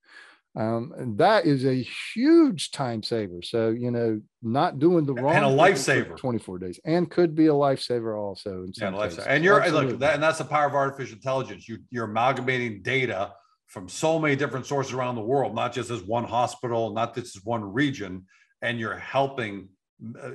um, 0.55 0.93
and 0.97 1.17
that 1.19 1.45
is 1.45 1.63
a 1.63 1.85
huge 2.15 2.71
time 2.71 3.03
saver 3.03 3.41
so 3.43 3.69
you 3.69 3.91
know 3.91 4.19
not 4.41 4.79
doing 4.79 5.05
the 5.05 5.13
wrong 5.13 5.35
and 5.35 5.45
a 5.45 5.47
lifesaver 5.47 6.17
24 6.17 6.57
days 6.57 6.79
and 6.85 7.11
could 7.11 7.35
be 7.35 7.45
a 7.45 7.53
lifesaver 7.53 8.17
also 8.17 8.63
in 8.63 8.73
some 8.73 8.95
yeah, 8.95 9.07
cases. 9.07 9.25
and 9.25 9.43
you're 9.43 9.61
Absolutely. 9.61 9.91
look 9.91 9.99
that, 9.99 10.15
and 10.15 10.23
that's 10.23 10.39
the 10.39 10.45
power 10.45 10.67
of 10.67 10.73
artificial 10.73 11.15
intelligence 11.15 11.69
you 11.69 11.77
you're 11.91 12.05
amalgamating 12.05 12.81
data 12.81 13.31
from 13.67 13.89
so 13.89 14.19
many 14.19 14.35
different 14.35 14.65
sources 14.65 14.93
around 14.93 15.15
the 15.15 15.21
world 15.21 15.55
not 15.55 15.73
just 15.73 15.89
as 15.89 16.01
one 16.03 16.23
hospital 16.23 16.93
not 16.93 17.15
just 17.15 17.35
as 17.35 17.43
one 17.43 17.63
region 17.73 18.25
and 18.61 18.79
you're 18.79 18.97
helping 18.97 19.69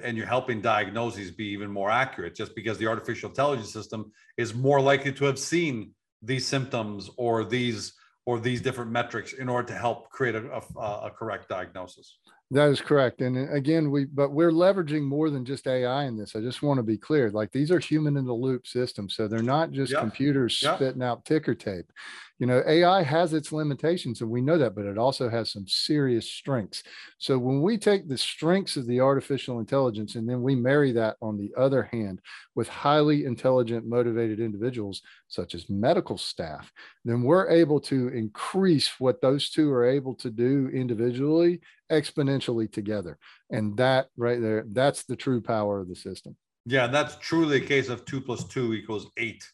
and 0.02 0.16
you're 0.16 0.26
helping 0.26 0.60
diagnoses 0.60 1.30
be 1.30 1.46
even 1.46 1.70
more 1.70 1.90
accurate. 1.90 2.34
Just 2.34 2.54
because 2.54 2.78
the 2.78 2.86
artificial 2.86 3.28
intelligence 3.28 3.72
system 3.72 4.12
is 4.36 4.54
more 4.54 4.80
likely 4.80 5.12
to 5.12 5.24
have 5.26 5.38
seen 5.38 5.92
these 6.22 6.46
symptoms 6.46 7.10
or 7.16 7.44
these 7.44 7.92
or 8.26 8.38
these 8.38 8.60
different 8.60 8.90
metrics 8.90 9.32
in 9.32 9.48
order 9.48 9.66
to 9.68 9.74
help 9.74 10.10
create 10.10 10.34
a, 10.34 10.60
a, 10.76 10.80
a 10.80 11.10
correct 11.10 11.48
diagnosis 11.48 12.18
that 12.52 12.68
is 12.68 12.80
correct. 12.80 13.20
And 13.20 13.36
uh, 13.36 13.52
again, 13.52 13.90
we 13.90 14.06
but 14.06 14.32
we're 14.32 14.50
leveraging 14.50 15.02
more 15.02 15.30
than 15.30 15.44
just 15.44 15.66
AI 15.66 16.04
in 16.04 16.16
this. 16.16 16.34
I 16.34 16.40
just 16.40 16.62
want 16.62 16.78
to 16.78 16.82
be 16.82 16.98
clear. 16.98 17.30
Like 17.30 17.52
these 17.52 17.70
are 17.70 17.78
human 17.78 18.16
in 18.16 18.26
the 18.26 18.32
loop 18.32 18.66
systems. 18.66 19.14
So 19.14 19.28
they're 19.28 19.42
not 19.42 19.70
just 19.70 19.92
yeah. 19.92 20.00
computers 20.00 20.60
yeah. 20.62 20.74
spitting 20.74 21.02
out 21.02 21.24
ticker 21.24 21.54
tape. 21.54 21.92
You 22.40 22.46
know, 22.46 22.62
AI 22.66 23.02
has 23.02 23.34
its 23.34 23.52
limitations 23.52 24.22
and 24.22 24.30
we 24.30 24.40
know 24.40 24.56
that, 24.56 24.74
but 24.74 24.86
it 24.86 24.96
also 24.96 25.28
has 25.28 25.52
some 25.52 25.66
serious 25.68 26.26
strengths. 26.26 26.82
So 27.18 27.38
when 27.38 27.60
we 27.60 27.76
take 27.76 28.08
the 28.08 28.16
strengths 28.16 28.78
of 28.78 28.86
the 28.86 28.98
artificial 28.98 29.60
intelligence 29.60 30.14
and 30.14 30.26
then 30.26 30.40
we 30.40 30.54
marry 30.54 30.90
that 30.92 31.16
on 31.20 31.36
the 31.36 31.52
other 31.54 31.82
hand 31.92 32.18
with 32.54 32.66
highly 32.66 33.26
intelligent, 33.26 33.86
motivated 33.86 34.40
individuals, 34.40 35.02
such 35.28 35.54
as 35.54 35.68
medical 35.68 36.16
staff, 36.16 36.72
then 37.04 37.22
we're 37.24 37.50
able 37.50 37.78
to 37.80 38.08
increase 38.08 38.98
what 38.98 39.20
those 39.20 39.50
two 39.50 39.70
are 39.70 39.84
able 39.84 40.14
to 40.14 40.30
do 40.30 40.70
individually 40.72 41.60
exponentially 41.90 42.70
together. 42.70 43.18
And 43.50 43.76
that 43.76 44.08
right 44.16 44.40
there, 44.40 44.64
that's 44.70 45.04
the 45.04 45.16
true 45.16 45.40
power 45.40 45.80
of 45.80 45.88
the 45.88 45.96
system. 45.96 46.36
Yeah, 46.66 46.86
that's 46.86 47.16
truly 47.16 47.56
a 47.56 47.60
case 47.60 47.88
of 47.88 48.04
two 48.04 48.20
plus 48.20 48.44
two 48.44 48.74
equals 48.74 49.10
eight. 49.16 49.44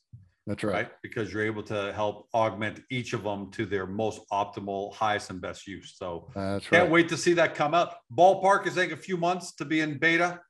That's 0.47 0.63
right. 0.63 0.73
right. 0.75 0.91
Because 1.03 1.33
you're 1.33 1.45
able 1.45 1.63
to 1.65 1.93
help 1.93 2.29
augment 2.33 2.81
each 2.91 3.13
of 3.13 3.25
them 3.25 3.51
to 3.53 3.67
their 3.67 3.87
most 3.87 4.21
optimal, 4.33 4.95
highest, 4.95 5.31
and 5.31 5.41
best 5.41 5.67
use. 5.67 5.97
So 5.97 6.31
that's 6.35 6.69
can't 6.69 6.91
wait 6.91 7.09
to 7.09 7.17
see 7.17 7.33
that 7.35 7.55
come 7.55 7.75
out. 7.75 7.95
Ballpark 8.17 8.67
is 8.67 8.75
taking 8.75 8.95
a 8.95 8.97
few 8.97 9.17
months 9.17 9.55
to 9.57 9.65
be 9.65 9.81
in 9.81 9.99
beta. 9.99 10.41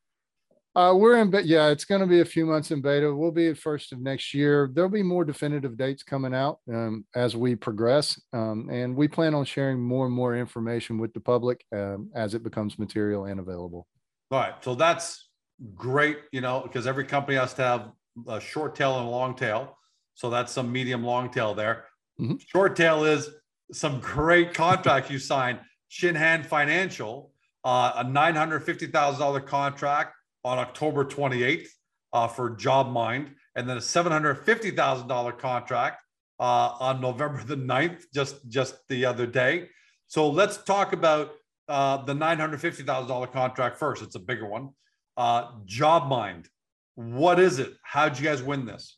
Uh, 0.76 0.92
we're 0.92 1.16
in, 1.16 1.30
but 1.30 1.47
yeah, 1.47 1.68
it's 1.68 1.87
going 1.87 2.02
to 2.02 2.06
be 2.06 2.21
a 2.21 2.25
few 2.25 2.45
months 2.45 2.71
in 2.71 2.83
beta. 2.83 3.12
We'll 3.12 3.30
be 3.30 3.49
at 3.49 3.56
first 3.56 3.92
of 3.92 3.99
next 3.99 4.35
year. 4.35 4.71
There'll 4.71 4.90
be 4.90 5.02
more 5.02 5.25
definitive 5.25 5.78
dates 5.78 6.02
coming 6.02 6.35
out 6.35 6.59
um, 6.71 7.06
as 7.14 7.35
we 7.35 7.56
progress, 7.56 8.21
um, 8.35 8.68
and 8.71 8.95
we 8.95 9.09
plan 9.09 9.35
on 9.35 9.47
sharing 9.47 9.80
more 9.80 10.04
and 10.04 10.14
more 10.14 10.37
information 10.37 10.99
with 10.99 11.14
the 11.14 11.21
public 11.21 11.64
um, 11.75 12.11
as 12.14 12.35
it 12.35 12.42
becomes 12.42 12.78
material 12.78 13.25
and 13.25 13.40
available. 13.40 13.87
All 14.30 14.38
right, 14.38 14.52
so 14.61 14.75
that's 14.75 15.30
great. 15.75 16.18
You 16.30 16.42
know, 16.42 16.61
because 16.61 16.87
every 16.87 17.06
company 17.06 17.38
has 17.38 17.54
to 17.54 17.62
have 17.62 17.92
a 18.28 18.38
short 18.38 18.75
tail 18.75 18.99
and 18.99 19.09
a 19.09 19.11
long 19.11 19.35
tail. 19.35 19.78
So 20.12 20.28
that's 20.28 20.52
some 20.52 20.71
medium 20.71 21.02
long 21.02 21.30
tail 21.30 21.54
there. 21.54 21.87
Mm-hmm. 22.21 22.35
Short 22.49 22.76
tail 22.76 23.04
is 23.04 23.30
some 23.73 23.99
great 24.00 24.52
contract 24.52 25.11
you 25.11 25.18
signed. 25.18 25.59
Shinhan 25.90 26.45
Financial, 26.45 27.33
uh, 27.64 27.92
a 27.97 28.04
nine 28.04 28.35
hundred 28.35 28.61
fifty 28.61 28.87
thousand 28.87 29.21
dollar 29.21 29.40
contract 29.40 30.12
on 30.47 30.59
October 30.59 31.05
28th 31.05 31.67
uh, 32.12 32.29
for 32.29 32.50
JobMind, 32.50 33.31
and 33.57 33.69
then 33.69 33.76
a 33.76 33.81
$750,000 33.81 35.38
contract 35.38 36.03
uh, 36.38 36.76
on 36.79 37.00
November 37.00 37.43
the 37.43 37.57
9th, 37.57 38.05
just, 38.15 38.49
just 38.49 38.76
the 38.88 39.05
other 39.05 39.26
day. 39.26 39.69
So 40.07 40.31
let's 40.31 40.62
talk 40.62 40.93
about 40.93 41.33
uh, 41.69 42.05
the 42.05 42.15
$950,000 42.15 43.33
contract 43.33 43.76
first. 43.76 44.03
It's 44.03 44.15
a 44.15 44.21
bigger 44.21 44.47
one. 44.47 44.71
Uh, 45.17 45.50
JobMind, 45.67 46.47
what 46.95 47.41
is 47.41 47.59
it? 47.59 47.73
How'd 47.83 48.17
you 48.17 48.25
guys 48.25 48.41
win 48.41 48.67
this? 48.67 48.95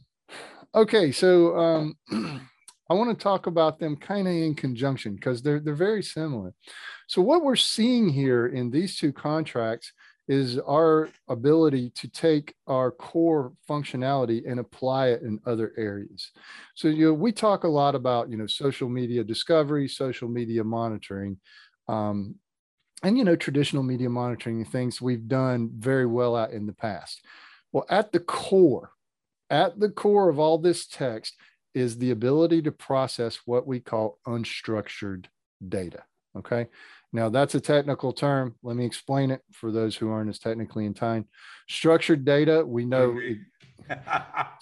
Okay, 0.75 1.12
so 1.12 1.57
um, 1.57 1.95
I 2.90 2.95
want 2.95 3.17
to 3.17 3.23
talk 3.23 3.47
about 3.47 3.78
them 3.78 3.97
kind 3.97 4.28
of 4.28 4.35
in 4.35 4.55
conjunction 4.55 5.14
because 5.14 5.40
they're 5.40 5.61
they're 5.61 5.75
very 5.75 6.02
similar. 6.02 6.52
So 7.07 7.23
what 7.23 7.43
we're 7.43 7.57
seeing 7.57 8.09
here 8.09 8.47
in 8.47 8.71
these 8.71 8.99
two 8.99 9.12
contracts 9.12 9.93
is 10.28 10.58
our 10.58 11.08
ability 11.28 11.90
to 11.90 12.06
take 12.08 12.54
our 12.66 12.90
core 12.90 13.52
functionality 13.68 14.49
and 14.49 14.61
apply 14.61 15.08
it 15.08 15.23
in 15.23 15.40
other 15.47 15.73
areas. 15.78 16.30
So, 16.75 16.88
you 16.88 17.06
know, 17.06 17.14
we 17.14 17.32
talk 17.32 17.64
a 17.64 17.68
lot 17.68 17.94
about, 17.94 18.30
you 18.30 18.37
know, 18.37 18.47
social 18.47 18.90
media 18.90 19.25
discovery, 19.25 19.88
social 19.88 20.28
media 20.28 20.62
monitoring, 20.62 21.38
um, 21.88 22.35
and, 23.02 23.16
you 23.16 23.25
know, 23.25 23.37
traditional 23.37 23.82
media 23.82 24.11
monitoring 24.11 24.64
things 24.64 25.00
we've 25.00 25.28
done 25.28 25.70
very 25.75 26.06
well 26.06 26.37
at 26.37 26.50
in 26.50 26.66
the 26.66 26.75
past. 26.75 27.25
Well, 27.73 27.87
at 27.88 28.12
the 28.12 28.20
core, 28.20 28.90
at 29.49 29.80
the 29.80 29.88
core 29.88 30.28
of 30.28 30.38
all 30.38 30.58
this 30.58 30.87
text 30.87 31.37
is 31.75 31.97
the 31.99 32.11
ability 32.11 32.61
to 32.62 32.73
process 32.73 33.40
what 33.47 33.66
we 33.66 33.80
call 33.80 34.18
unstructured 34.26 35.26
data. 35.66 36.02
Okay. 36.37 36.66
Now, 37.12 37.30
that's 37.30 37.54
a 37.54 37.61
technical 37.61 38.12
term. 38.12 38.54
Let 38.62 38.76
me 38.76 38.85
explain 38.85 39.30
it 39.30 39.40
for 39.52 39.73
those 39.73 39.97
who 39.97 40.11
aren't 40.11 40.28
as 40.28 40.38
technically 40.38 40.85
in 40.85 40.92
time. 40.92 41.26
Structured 41.68 42.25
data, 42.25 42.64
we 42.66 42.85
know. 42.85 43.18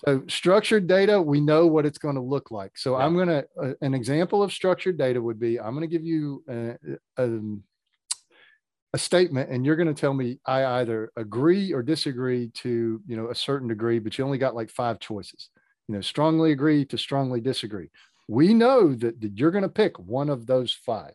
so, 0.07 0.23
structured 0.29 0.87
data, 0.87 1.21
we 1.21 1.41
know 1.41 1.67
what 1.67 1.87
it's 1.87 1.99
going 1.99 2.15
to 2.15 2.21
look 2.21 2.53
like. 2.53 2.79
So, 2.79 2.97
yeah. 2.97 3.05
I'm 3.05 3.15
going 3.15 3.29
to, 3.29 3.47
uh, 3.61 3.73
an 3.81 3.95
example 3.95 4.45
of 4.45 4.53
structured 4.53 4.97
data 4.97 5.21
would 5.21 5.41
be 5.41 5.59
I'm 5.59 5.75
going 5.75 5.89
to 5.89 5.93
give 5.93 6.05
you 6.05 6.45
a, 6.49 6.77
a, 7.17 7.41
a 8.93 8.99
statement, 8.99 9.51
and 9.51 9.67
you're 9.67 9.77
going 9.77 9.93
to 9.93 10.01
tell 10.01 10.15
me 10.15 10.39
I 10.47 10.65
either 10.81 11.11
agree 11.17 11.73
or 11.73 11.83
disagree 11.83 12.51
to, 12.55 13.01
you 13.07 13.17
know, 13.17 13.31
a 13.31 13.35
certain 13.35 13.67
degree, 13.67 13.99
but 13.99 14.17
you 14.17 14.25
only 14.25 14.39
got 14.39 14.55
like 14.55 14.71
five 14.71 15.01
choices. 15.01 15.51
You 15.89 15.97
know, 15.97 16.01
strongly 16.01 16.53
agree 16.53 16.85
to 16.87 16.99
strongly 16.99 17.41
disagree. 17.41 17.91
We 18.29 18.55
know 18.55 18.95
that, 18.95 19.21
that 19.21 19.39
you're 19.39 19.51
going 19.51 19.63
to 19.63 19.69
pick 19.69 19.99
one 19.99 20.31
of 20.31 20.47
those 20.47 20.73
five. 20.73 21.15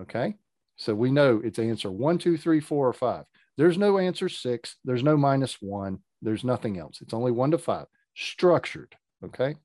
Okay. 0.00 0.34
So 0.76 0.94
we 0.94 1.10
know 1.10 1.40
it's 1.44 1.58
answer 1.58 1.90
one, 1.90 2.18
two, 2.18 2.36
three, 2.36 2.60
four, 2.60 2.88
or 2.88 2.92
five. 2.92 3.24
There's 3.56 3.78
no 3.78 3.98
answer 3.98 4.28
six. 4.28 4.76
There's 4.84 5.04
no 5.04 5.16
minus 5.16 5.58
one. 5.60 5.98
There's 6.22 6.44
nothing 6.44 6.78
else. 6.78 7.00
It's 7.00 7.14
only 7.14 7.30
one 7.30 7.52
to 7.52 7.58
five. 7.58 7.86
Structured. 8.16 8.94
Okay. 9.24 9.56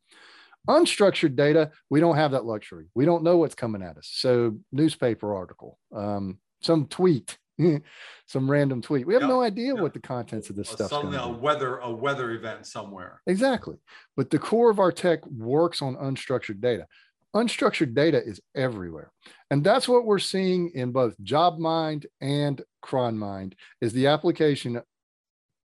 Unstructured 0.67 1.35
data, 1.35 1.71
we 1.89 1.99
don't 1.99 2.17
have 2.17 2.31
that 2.31 2.45
luxury. 2.45 2.87
We 2.93 3.05
don't 3.05 3.23
know 3.23 3.37
what's 3.37 3.55
coming 3.55 3.81
at 3.81 3.97
us. 3.97 4.09
So, 4.11 4.57
newspaper 4.71 5.33
article, 5.33 5.79
um, 5.95 6.37
some 6.61 6.85
tweet, 6.87 7.37
some 8.27 8.51
random 8.51 8.81
tweet. 8.81 9.07
We 9.07 9.13
have 9.13 9.21
yep. 9.23 9.29
no 9.29 9.41
idea 9.41 9.73
yep. 9.73 9.81
what 9.81 9.93
the 9.93 10.01
contents 10.01 10.49
of 10.49 10.55
this 10.55 10.69
stuff. 10.69 10.89
Suddenly, 10.89 11.17
a 11.17 11.27
weather 11.27 11.77
a 11.77 11.89
weather 11.89 12.31
event 12.31 12.67
somewhere. 12.67 13.21
Exactly. 13.25 13.77
But 14.15 14.29
the 14.29 14.37
core 14.37 14.69
of 14.69 14.79
our 14.79 14.91
tech 14.91 15.25
works 15.25 15.81
on 15.81 15.95
unstructured 15.95 16.61
data 16.61 16.85
unstructured 17.35 17.93
data 17.93 18.21
is 18.23 18.41
everywhere. 18.55 19.11
And 19.51 19.63
that's 19.63 19.87
what 19.87 20.05
we're 20.05 20.19
seeing 20.19 20.71
in 20.73 20.91
both 20.91 21.15
JobMind 21.23 22.05
and 22.21 22.61
CronMind 22.83 23.53
is 23.81 23.93
the 23.93 24.07
application 24.07 24.81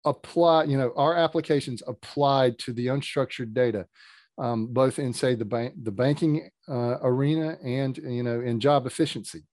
apply, 0.05 0.65
you 0.65 0.77
know, 0.77 0.91
our 0.96 1.15
applications 1.15 1.82
applied 1.88 2.60
to 2.60 2.74
the 2.74 2.88
unstructured 2.88 3.53
data, 3.53 3.88
um, 4.38 4.67
both 4.67 5.00
in 5.00 5.13
say 5.13 5.36
the 5.36 5.46
bank, 5.46 5.74
the 5.84 5.91
banking 5.91 6.50
uh, 6.67 6.98
arena 7.01 7.58
and, 7.63 7.98
you 7.98 8.24
know, 8.24 8.41
in 8.41 8.60
job 8.60 8.86
efficiency. 8.86 9.43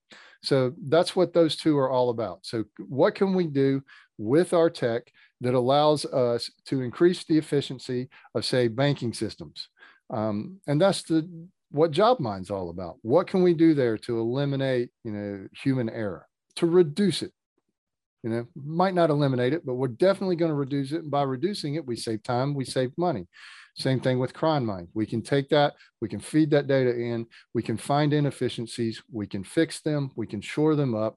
So 0.43 0.73
that's 0.89 1.15
what 1.15 1.33
those 1.33 1.57
two 1.57 1.77
are 1.79 1.91
all 1.91 2.11
about. 2.11 2.41
So 2.43 2.65
what 2.89 3.15
can 3.15 3.35
we 3.35 3.47
do 3.47 3.83
with 4.19 4.53
our 4.53 4.71
tech 4.71 5.13
that 5.43 5.55
allows 5.55 6.05
us 6.07 6.51
to 6.67 6.81
increase 6.83 7.25
the 7.25 7.39
efficiency 7.39 8.09
of 8.35 8.45
say 8.45 8.69
banking 8.69 9.13
systems? 9.13 9.69
Um, 10.09 10.61
and 10.67 10.81
that's 10.81 11.03
the 11.03 11.29
what 11.71 11.91
job 11.93 12.19
JobMind's 12.19 12.51
all 12.51 12.71
about. 12.71 12.97
What 13.03 13.27
can 13.27 13.43
we 13.43 13.55
do 13.55 13.75
there 13.75 13.97
to 13.99 14.19
eliminate, 14.19 14.91
you 15.05 15.13
know, 15.13 15.47
human 15.53 15.89
error, 15.89 16.27
to 16.57 16.67
reduce 16.67 17.23
it? 17.23 17.33
You 18.23 18.31
know, 18.31 18.47
might 18.55 18.95
not 18.95 19.09
eliminate 19.09 19.55
it, 19.55 19.65
but 19.65 19.75
we're 19.75 19.89
definitely 19.89 20.37
going 20.37 20.51
to 20.51 20.57
reduce 20.57 20.93
it. 20.93 21.03
And 21.03 21.11
by 21.11 21.23
reducing 21.23 21.77
it, 21.77 21.87
we 21.87 21.97
save 21.97 22.23
time, 22.23 22.55
we 22.55 22.65
save 22.65 22.93
money. 22.99 23.27
Same 23.77 24.01
thing 24.01 24.19
with 24.19 24.35
crime 24.35 24.67
CronMind. 24.67 24.89
We 24.95 25.07
can 25.07 25.23
take 25.23 25.49
that, 25.51 25.75
we 26.01 26.09
can 26.09 26.21
feed 26.21 26.51
that 26.51 26.67
data 26.67 26.95
in, 26.95 27.27
we 27.55 27.63
can 27.63 27.77
find 27.77 28.13
inefficiencies, 28.13 29.03
we 29.11 29.27
can 29.27 29.45
fix 29.45 29.81
them, 29.81 30.11
we 30.17 30.27
can 30.27 30.41
shore 30.41 30.75
them 30.75 30.95
up. 30.95 31.17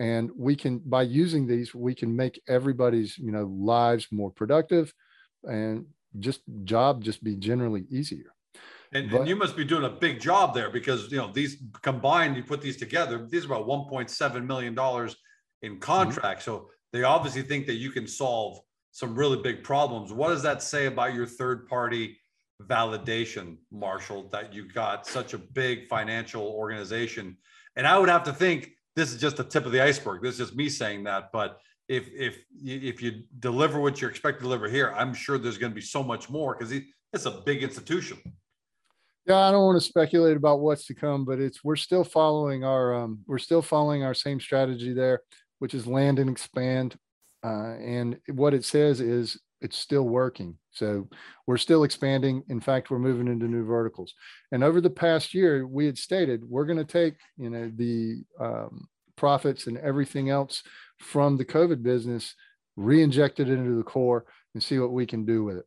And 0.00 0.30
we 0.36 0.54
can, 0.54 0.78
by 0.78 1.02
using 1.02 1.46
these, 1.46 1.74
we 1.74 1.92
can 1.94 2.14
make 2.14 2.40
everybody's, 2.48 3.18
you 3.18 3.32
know, 3.32 3.52
lives 3.58 4.06
more 4.12 4.30
productive 4.30 4.94
and 5.42 5.86
just 6.20 6.40
job 6.64 7.02
just 7.02 7.22
be 7.22 7.34
generally 7.36 7.84
easier. 7.90 8.32
And, 8.92 9.10
but, 9.10 9.20
and, 9.20 9.28
you 9.28 9.36
must 9.36 9.56
be 9.56 9.64
doing 9.64 9.84
a 9.84 9.90
big 9.90 10.20
job 10.20 10.54
there 10.54 10.70
because 10.70 11.10
you 11.10 11.18
know 11.18 11.30
these 11.32 11.62
combined, 11.82 12.36
you 12.36 12.42
put 12.42 12.60
these 12.60 12.76
together, 12.76 13.26
these 13.28 13.44
are 13.44 13.52
about 13.52 13.66
1.7 13.66 14.46
million 14.46 14.74
dollars 14.74 15.16
in 15.62 15.72
mm-hmm. 15.72 15.80
contracts. 15.80 16.44
Mm-hmm. 16.44 16.64
So 16.64 16.70
they 16.92 17.04
obviously 17.04 17.42
think 17.42 17.66
that 17.66 17.74
you 17.74 17.90
can 17.90 18.06
solve 18.06 18.60
some 18.92 19.14
really 19.14 19.40
big 19.42 19.62
problems. 19.62 20.12
What 20.12 20.28
does 20.28 20.42
that 20.42 20.62
say 20.62 20.86
about 20.86 21.14
your 21.14 21.26
third 21.26 21.66
party 21.66 22.18
validation, 22.62 23.58
Marshall, 23.70 24.28
that 24.30 24.52
you 24.52 24.70
got 24.70 25.06
such 25.06 25.34
a 25.34 25.38
big 25.38 25.86
financial 25.88 26.42
organization? 26.42 27.36
And 27.76 27.86
I 27.86 27.98
would 27.98 28.08
have 28.08 28.24
to 28.24 28.32
think 28.32 28.70
this 28.96 29.12
is 29.12 29.20
just 29.20 29.36
the 29.36 29.44
tip 29.44 29.66
of 29.66 29.72
the 29.72 29.80
iceberg. 29.80 30.22
This 30.22 30.32
is 30.32 30.48
just 30.48 30.56
me 30.56 30.68
saying 30.68 31.04
that, 31.04 31.30
but 31.32 31.60
if 31.88 32.08
if 32.12 32.38
if 32.62 33.02
you 33.02 33.22
deliver 33.38 33.80
what 33.80 34.00
you 34.00 34.08
expect 34.08 34.38
to 34.38 34.42
deliver 34.42 34.68
here, 34.68 34.92
I'm 34.96 35.14
sure 35.14 35.38
there's 35.38 35.58
going 35.58 35.72
to 35.72 35.76
be 35.76 35.80
so 35.80 36.02
much 36.02 36.28
more 36.28 36.54
because 36.54 36.72
it's 37.12 37.26
a 37.26 37.30
big 37.30 37.62
institution. 37.62 38.18
Yeah, 39.28 39.40
I 39.40 39.52
don't 39.52 39.66
want 39.66 39.78
to 39.78 39.86
speculate 39.86 40.38
about 40.38 40.60
what's 40.60 40.86
to 40.86 40.94
come, 40.94 41.26
but 41.26 41.38
it's 41.38 41.62
we're 41.62 41.76
still 41.76 42.02
following 42.02 42.64
our 42.64 42.94
um, 42.94 43.18
we're 43.26 43.36
still 43.36 43.60
following 43.60 44.02
our 44.02 44.14
same 44.14 44.40
strategy 44.40 44.94
there, 44.94 45.20
which 45.58 45.74
is 45.74 45.86
land 45.86 46.18
and 46.18 46.30
expand. 46.30 46.96
Uh, 47.44 47.74
and 47.74 48.18
what 48.32 48.54
it 48.54 48.64
says 48.64 49.02
is 49.02 49.38
it's 49.60 49.76
still 49.76 50.04
working. 50.04 50.56
So 50.70 51.10
we're 51.46 51.58
still 51.58 51.84
expanding. 51.84 52.42
In 52.48 52.58
fact, 52.58 52.90
we're 52.90 52.98
moving 52.98 53.28
into 53.28 53.44
new 53.44 53.66
verticals. 53.66 54.14
And 54.50 54.64
over 54.64 54.80
the 54.80 54.88
past 54.88 55.34
year, 55.34 55.66
we 55.66 55.84
had 55.84 55.98
stated 55.98 56.42
we're 56.42 56.64
going 56.64 56.78
to 56.78 56.84
take 56.86 57.16
you 57.36 57.50
know 57.50 57.70
the 57.76 58.22
um, 58.40 58.88
profits 59.14 59.66
and 59.66 59.76
everything 59.76 60.30
else 60.30 60.62
from 61.00 61.36
the 61.36 61.44
COVID 61.44 61.82
business, 61.82 62.34
re-inject 62.76 63.40
it 63.40 63.50
into 63.50 63.76
the 63.76 63.82
core, 63.82 64.24
and 64.54 64.62
see 64.62 64.78
what 64.78 64.92
we 64.92 65.04
can 65.04 65.26
do 65.26 65.44
with 65.44 65.58
it 65.58 65.66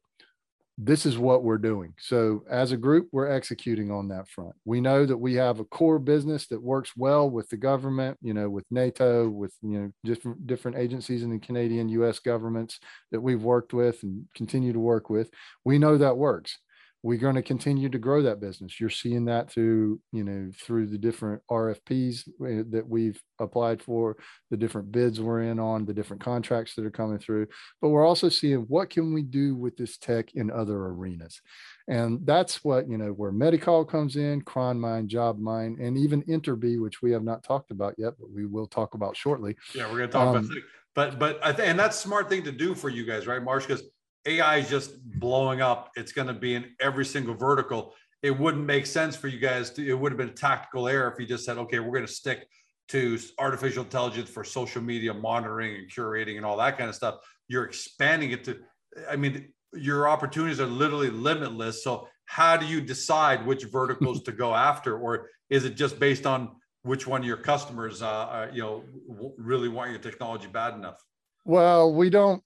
this 0.83 1.05
is 1.05 1.19
what 1.19 1.43
we're 1.43 1.59
doing. 1.59 1.93
So 1.99 2.43
as 2.49 2.71
a 2.71 2.77
group, 2.77 3.07
we're 3.11 3.29
executing 3.29 3.91
on 3.91 4.07
that 4.07 4.27
front. 4.27 4.55
We 4.65 4.81
know 4.81 5.05
that 5.05 5.17
we 5.17 5.35
have 5.35 5.59
a 5.59 5.65
core 5.65 5.99
business 5.99 6.47
that 6.47 6.61
works 6.61 6.93
well 6.97 7.29
with 7.29 7.47
the 7.49 7.57
government, 7.57 8.17
you 8.23 8.33
know, 8.33 8.49
with 8.49 8.65
NATO, 8.71 9.29
with 9.29 9.53
you 9.61 9.79
know 9.79 9.91
different 10.03 10.47
different 10.47 10.77
agencies 10.77 11.21
in 11.21 11.29
the 11.29 11.37
Canadian 11.37 11.87
US 11.89 12.17
governments 12.17 12.79
that 13.11 13.21
we've 13.21 13.43
worked 13.43 13.73
with 13.73 14.01
and 14.01 14.25
continue 14.33 14.73
to 14.73 14.79
work 14.79 15.11
with. 15.11 15.29
We 15.63 15.77
know 15.77 15.99
that 15.99 16.17
works 16.17 16.57
we're 17.03 17.17
going 17.17 17.35
to 17.35 17.41
continue 17.41 17.89
to 17.89 17.97
grow 17.97 18.21
that 18.21 18.39
business. 18.39 18.79
You're 18.79 18.89
seeing 18.89 19.25
that 19.25 19.51
through, 19.51 19.99
you 20.11 20.23
know, 20.23 20.51
through 20.55 20.87
the 20.87 20.97
different 20.97 21.41
RFPs 21.49 22.27
eh, 22.45 22.63
that 22.69 22.87
we've 22.87 23.21
applied 23.39 23.81
for, 23.81 24.17
the 24.51 24.57
different 24.57 24.91
bids 24.91 25.19
we're 25.19 25.41
in 25.41 25.59
on, 25.59 25.85
the 25.85 25.93
different 25.93 26.21
contracts 26.21 26.75
that 26.75 26.85
are 26.85 26.91
coming 26.91 27.17
through. 27.17 27.47
But 27.81 27.89
we're 27.89 28.05
also 28.05 28.29
seeing 28.29 28.59
what 28.67 28.91
can 28.91 29.13
we 29.13 29.23
do 29.23 29.55
with 29.55 29.77
this 29.77 29.97
tech 29.97 30.33
in 30.35 30.51
other 30.51 30.77
arenas. 30.77 31.41
And 31.87 32.19
that's 32.25 32.63
what, 32.63 32.87
you 32.87 32.97
know, 32.97 33.09
where 33.09 33.31
Medi-Call 33.31 33.85
comes 33.85 34.15
in, 34.15 34.43
CronMind, 34.43 35.09
JobMind, 35.09 35.85
and 35.85 35.97
even 35.97 36.21
Interbee, 36.23 36.79
which 36.79 37.01
we 37.01 37.11
have 37.11 37.23
not 37.23 37.43
talked 37.43 37.71
about 37.71 37.95
yet, 37.97 38.13
but 38.19 38.29
we 38.29 38.45
will 38.45 38.67
talk 38.67 38.93
about 38.93 39.17
shortly. 39.17 39.55
Yeah, 39.73 39.85
we're 39.85 39.97
going 39.97 40.09
to 40.09 40.13
talk 40.13 40.27
um, 40.27 40.45
about 40.45 40.57
but 40.93 41.19
but 41.19 41.39
I 41.41 41.53
think 41.53 41.69
and 41.69 41.79
that's 41.79 41.97
smart 41.97 42.29
thing 42.29 42.43
to 42.43 42.51
do 42.51 42.75
for 42.75 42.89
you 42.89 43.05
guys, 43.05 43.27
right, 43.27 43.41
Marsh? 43.41 43.65
Because 43.65 43.83
AI 44.25 44.57
is 44.57 44.69
just 44.69 45.01
blowing 45.03 45.61
up. 45.61 45.91
It's 45.95 46.11
going 46.11 46.27
to 46.27 46.33
be 46.33 46.55
in 46.55 46.65
every 46.79 47.05
single 47.05 47.33
vertical. 47.33 47.93
It 48.21 48.37
wouldn't 48.37 48.65
make 48.65 48.85
sense 48.85 49.15
for 49.15 49.27
you 49.27 49.39
guys 49.39 49.71
to, 49.71 49.87
it 49.87 49.97
would 49.97 50.11
have 50.11 50.17
been 50.17 50.29
a 50.29 50.33
tactical 50.33 50.87
error 50.87 51.11
if 51.11 51.19
you 51.19 51.25
just 51.25 51.43
said, 51.43 51.57
okay, 51.57 51.79
we're 51.79 51.91
going 51.91 52.05
to 52.05 52.11
stick 52.11 52.47
to 52.89 53.17
artificial 53.39 53.83
intelligence 53.83 54.29
for 54.29 54.43
social 54.43 54.81
media 54.81 55.13
monitoring 55.13 55.75
and 55.75 55.91
curating 55.91 56.37
and 56.37 56.45
all 56.45 56.57
that 56.57 56.77
kind 56.77 56.89
of 56.89 56.95
stuff. 56.95 57.15
You're 57.47 57.63
expanding 57.63 58.31
it 58.31 58.43
to, 58.43 58.59
I 59.09 59.15
mean, 59.15 59.51
your 59.73 60.07
opportunities 60.07 60.59
are 60.59 60.67
literally 60.67 61.09
limitless. 61.09 61.83
So 61.83 62.07
how 62.25 62.57
do 62.57 62.65
you 62.65 62.81
decide 62.81 63.45
which 63.45 63.63
verticals 63.65 64.23
to 64.23 64.31
go 64.31 64.53
after? 64.53 64.99
Or 64.99 65.29
is 65.49 65.65
it 65.65 65.75
just 65.75 65.99
based 65.99 66.25
on 66.25 66.55
which 66.83 67.07
one 67.07 67.21
of 67.21 67.27
your 67.27 67.37
customers, 67.37 68.01
uh, 68.01 68.07
uh, 68.07 68.47
you 68.53 68.61
know, 68.61 68.83
really 69.37 69.69
want 69.69 69.91
your 69.91 69.99
technology 69.99 70.47
bad 70.47 70.73
enough? 70.73 71.01
Well, 71.45 71.93
we 71.93 72.09
don't 72.09 72.43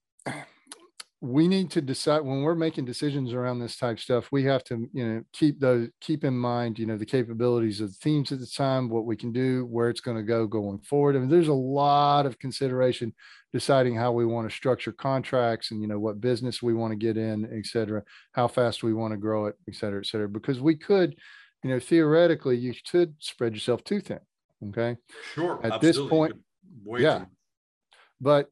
we 1.26 1.48
need 1.48 1.72
to 1.72 1.82
decide 1.82 2.20
when 2.20 2.44
we're 2.44 2.54
making 2.54 2.86
decisions 2.86 3.34
around 3.34 3.60
this 3.60 3.78
type 3.78 4.00
stuff 4.00 4.28
we 4.32 4.44
have 4.44 4.64
to 4.64 4.88
you 4.94 5.06
know 5.06 5.24
keep 5.34 5.60
those 5.60 5.88
keep 6.00 6.24
in 6.24 6.38
mind 6.38 6.78
you 6.78 6.86
know 6.86 6.98
the 6.98 7.06
capabilities 7.06 7.82
of 7.82 7.90
the 7.92 7.98
teams 8.00 8.32
at 8.32 8.40
the 8.40 8.46
time 8.46 8.90
what 8.90 9.06
we 9.06 9.16
can 9.16 9.32
do 9.32 9.66
where 9.66 9.90
it's 9.90 10.02
going 10.02 10.16
to 10.16 10.24
go 10.24 10.46
going 10.46 10.78
forward 10.80 11.16
I 11.16 11.20
mean, 11.20 11.30
there's 11.30 11.48
a 11.48 11.54
lot 11.54 12.28
of 12.28 12.38
consideration 12.38 13.12
deciding 13.52 13.96
how 13.96 14.12
we 14.12 14.26
want 14.26 14.48
to 14.48 14.56
structure 14.56 14.92
contracts 14.92 15.72
and 15.72 15.82
you 15.82 15.88
know 15.88 16.00
what 16.00 16.22
business 16.22 16.62
we 16.62 16.76
want 16.76 16.92
to 16.92 16.98
get 16.98 17.18
in 17.18 17.50
et 17.52 17.66
cetera 17.66 18.04
how 18.34 18.48
fast 18.48 18.84
we 18.84 18.94
want 18.94 19.12
to 19.12 19.18
grow 19.18 19.48
it 19.48 19.56
et 19.68 19.76
cetera 19.76 20.00
et 20.00 20.06
cetera 20.06 20.30
because 20.30 20.60
we 20.62 20.76
could 20.76 21.16
you 21.64 21.72
know 21.72 21.80
theoretically 21.80 22.56
you 22.56 22.74
could 22.92 23.16
spread 23.20 23.54
yourself 23.54 23.84
too 23.84 24.00
thin 24.00 24.20
okay 24.68 24.96
sure 25.34 25.60
at 25.64 25.74
absolutely. 25.74 25.88
this 25.88 26.10
point 26.10 26.34
yeah 27.00 27.26
but 28.22 28.50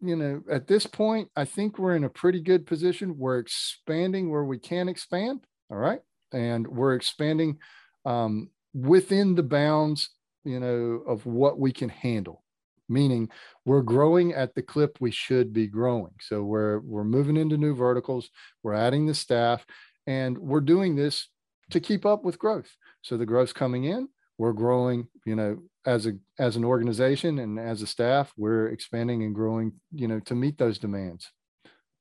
you 0.00 0.16
know, 0.16 0.42
at 0.50 0.66
this 0.66 0.86
point, 0.86 1.30
I 1.36 1.44
think 1.44 1.78
we're 1.78 1.96
in 1.96 2.04
a 2.04 2.10
pretty 2.10 2.40
good 2.40 2.66
position. 2.66 3.18
We're 3.18 3.38
expanding 3.38 4.30
where 4.30 4.44
we 4.44 4.58
can 4.58 4.88
expand. 4.88 5.46
All 5.70 5.78
right. 5.78 6.00
And 6.32 6.66
we're 6.66 6.94
expanding 6.94 7.58
um, 8.04 8.50
within 8.74 9.34
the 9.34 9.42
bounds, 9.42 10.10
you 10.44 10.60
know, 10.60 11.02
of 11.06 11.24
what 11.26 11.58
we 11.58 11.72
can 11.72 11.88
handle. 11.88 12.42
Meaning 12.88 13.30
we're 13.64 13.82
growing 13.82 14.32
at 14.32 14.54
the 14.54 14.62
clip 14.62 14.98
we 15.00 15.10
should 15.10 15.52
be 15.52 15.66
growing. 15.66 16.12
So 16.20 16.44
we're 16.44 16.78
we're 16.80 17.02
moving 17.02 17.36
into 17.36 17.56
new 17.56 17.74
verticals, 17.74 18.30
we're 18.62 18.74
adding 18.74 19.06
the 19.06 19.14
staff, 19.14 19.66
and 20.06 20.38
we're 20.38 20.60
doing 20.60 20.94
this 20.94 21.28
to 21.70 21.80
keep 21.80 22.06
up 22.06 22.24
with 22.24 22.38
growth. 22.38 22.76
So 23.02 23.16
the 23.16 23.26
growth's 23.26 23.52
coming 23.52 23.84
in, 23.84 24.08
we're 24.38 24.52
growing, 24.52 25.08
you 25.24 25.34
know, 25.34 25.58
as 25.84 26.06
a 26.06 26.14
as 26.38 26.56
an 26.56 26.64
organization 26.64 27.38
and 27.38 27.58
as 27.58 27.82
a 27.82 27.86
staff, 27.86 28.32
we're 28.36 28.68
expanding 28.68 29.22
and 29.22 29.34
growing, 29.34 29.72
you 29.92 30.08
know, 30.08 30.20
to 30.20 30.34
meet 30.34 30.58
those 30.58 30.78
demands. 30.78 31.30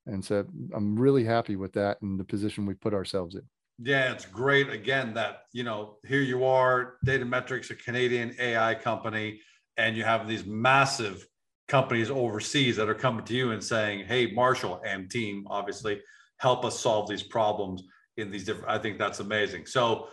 And 0.08 0.24
so 0.24 0.46
I'm 0.74 0.96
really 0.96 1.24
happy 1.24 1.56
with 1.56 1.74
that 1.74 2.02
and 2.02 2.20
the 2.20 2.24
position 2.24 2.66
we 2.66 2.74
put 2.74 2.94
ourselves 2.94 3.36
in. 3.36 3.42
Yeah, 3.80 4.12
it's 4.12 4.26
great. 4.26 4.70
Again, 4.70 5.14
that 5.16 5.44
you 5.52 5.64
know, 5.64 5.98
here 6.06 6.22
you 6.22 6.46
are, 6.46 6.96
Datametrex 7.06 7.72
a 7.72 7.76
Canadian 7.76 8.36
AI 8.40 8.76
company, 8.76 9.42
and 9.78 9.96
you 9.96 10.04
have 10.04 10.28
these 10.28 10.46
massive 10.46 11.26
companies 11.68 12.10
overseas 12.10 12.76
that 12.78 12.90
are 12.90 12.96
coming 12.96 13.26
to 13.26 13.34
you 13.34 13.52
and 13.52 13.64
saying, 13.64 14.06
"Hey, 14.06 14.32
Marshall 14.32 14.82
and 14.86 15.10
team, 15.10 15.46
obviously, 15.50 16.02
help 16.38 16.64
us 16.64 16.80
solve 16.80 17.10
these 17.10 17.24
problems 17.24 17.84
in 18.18 18.32
these 18.32 18.46
different." 18.46 18.70
I 18.70 18.78
think 18.78 18.98
that's 18.98 19.20
amazing. 19.20 19.66
So 19.66 20.08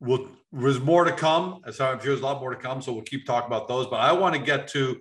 we'll, 0.00 0.28
there's 0.52 0.80
more 0.80 1.04
to 1.04 1.12
come. 1.12 1.60
So 1.72 1.86
I'm 1.86 1.98
sure 1.98 2.08
there's 2.08 2.20
a 2.20 2.24
lot 2.24 2.40
more 2.40 2.54
to 2.54 2.60
come. 2.60 2.82
So 2.82 2.92
we'll 2.92 3.02
keep 3.02 3.26
talking 3.26 3.46
about 3.46 3.68
those. 3.68 3.86
But 3.86 4.00
I 4.00 4.12
want 4.12 4.34
to 4.34 4.40
get 4.40 4.68
to 4.68 5.00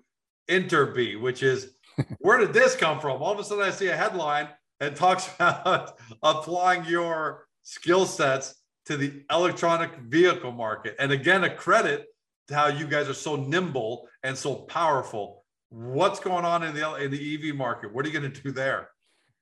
Interbee, 0.49 1.19
which 1.19 1.43
is 1.43 1.75
where 2.19 2.37
did 2.37 2.53
this 2.53 2.75
come 2.75 2.99
from? 2.99 3.21
All 3.21 3.31
of 3.31 3.39
a 3.39 3.43
sudden, 3.43 3.63
I 3.63 3.71
see 3.71 3.87
a 3.87 3.95
headline 3.95 4.49
and 4.79 4.95
talks 4.95 5.29
about 5.35 5.97
applying 6.21 6.85
your 6.85 7.47
skill 7.63 8.05
sets 8.05 8.55
to 8.85 8.97
the 8.97 9.23
electronic 9.31 9.95
vehicle 10.07 10.51
market. 10.51 10.95
And 10.99 11.11
again, 11.11 11.43
a 11.43 11.53
credit 11.53 12.07
to 12.49 12.55
how 12.55 12.67
you 12.67 12.85
guys 12.87 13.07
are 13.07 13.13
so 13.13 13.35
nimble 13.35 14.07
and 14.23 14.37
so 14.37 14.55
powerful. 14.55 15.45
What's 15.69 16.19
going 16.19 16.45
on 16.45 16.63
in 16.63 16.75
the 16.75 16.95
in 16.95 17.11
the 17.11 17.49
EV 17.49 17.55
market? 17.55 17.93
What 17.93 18.05
are 18.05 18.09
you 18.09 18.19
going 18.19 18.31
to 18.31 18.41
do 18.41 18.51
there? 18.51 18.89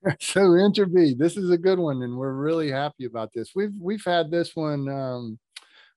so 0.20 0.42
Interbee, 0.42 1.18
this 1.18 1.38
is 1.38 1.50
a 1.52 1.58
good 1.58 1.80
one, 1.80 2.02
and 2.02 2.18
we're 2.18 2.34
really 2.34 2.72
happy 2.72 3.06
about 3.06 3.32
this. 3.34 3.52
We've 3.56 3.74
we've 3.80 4.04
had 4.04 4.32
this 4.32 4.56
one. 4.56 4.90
Um, 4.90 5.40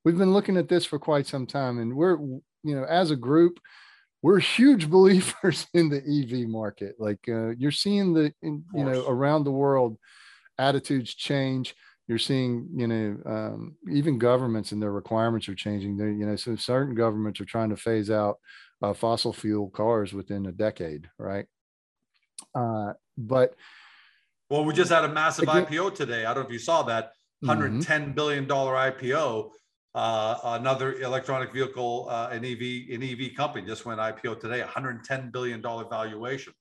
we've 0.04 0.18
been 0.18 0.32
looking 0.32 0.56
at 0.56 0.68
this 0.68 0.84
for 0.84 0.98
quite 0.98 1.26
some 1.26 1.46
time, 1.46 1.78
and 1.78 1.94
we're 1.94 2.18
you 2.18 2.74
know 2.74 2.84
as 2.84 3.10
a 3.10 3.16
group, 3.16 3.58
we're 4.22 4.40
huge 4.40 4.90
believers 4.90 5.66
in 5.74 5.88
the 5.88 5.98
EV 5.98 6.48
market. 6.48 6.96
Like 6.98 7.20
uh, 7.28 7.50
you're 7.50 7.70
seeing 7.70 8.12
the 8.12 8.32
in, 8.42 8.64
you 8.74 8.84
know 8.84 9.06
around 9.06 9.44
the 9.44 9.52
world, 9.52 9.96
attitudes 10.58 11.14
change. 11.14 11.74
You're 12.06 12.18
seeing 12.18 12.68
you 12.76 12.86
know 12.86 13.18
um, 13.24 13.76
even 13.90 14.18
governments 14.18 14.72
and 14.72 14.82
their 14.82 14.92
requirements 14.92 15.48
are 15.48 15.54
changing. 15.54 15.96
They 15.96 16.06
you 16.06 16.26
know 16.26 16.36
so 16.36 16.56
certain 16.56 16.94
governments 16.94 17.40
are 17.40 17.46
trying 17.46 17.70
to 17.70 17.76
phase 17.76 18.10
out 18.10 18.36
uh, 18.82 18.92
fossil 18.92 19.32
fuel 19.32 19.70
cars 19.70 20.12
within 20.12 20.44
a 20.44 20.52
decade, 20.52 21.08
right? 21.18 21.46
Uh, 22.54 22.92
but 23.16 23.54
well, 24.54 24.64
we 24.64 24.72
just 24.72 24.92
had 24.92 25.04
a 25.04 25.08
massive 25.08 25.46
IPO 25.46 25.96
today. 25.96 26.26
I 26.26 26.32
don't 26.32 26.44
know 26.44 26.46
if 26.46 26.52
you 26.52 26.60
saw 26.60 26.84
that. 26.84 27.10
$110 27.44 27.82
mm-hmm. 27.82 28.12
billion 28.12 28.46
dollar 28.46 28.74
IPO. 28.74 29.50
Uh, 29.96 30.38
another 30.44 30.94
electronic 31.00 31.52
vehicle, 31.52 32.06
uh, 32.08 32.28
an 32.30 32.44
EV, 32.44 32.94
an 32.94 33.02
EV 33.02 33.34
company 33.36 33.66
just 33.66 33.84
went 33.84 33.98
IPO 33.98 34.40
today, 34.40 34.60
110 34.60 35.30
billion 35.32 35.60
dollar 35.60 35.84
valuation. 35.90 36.52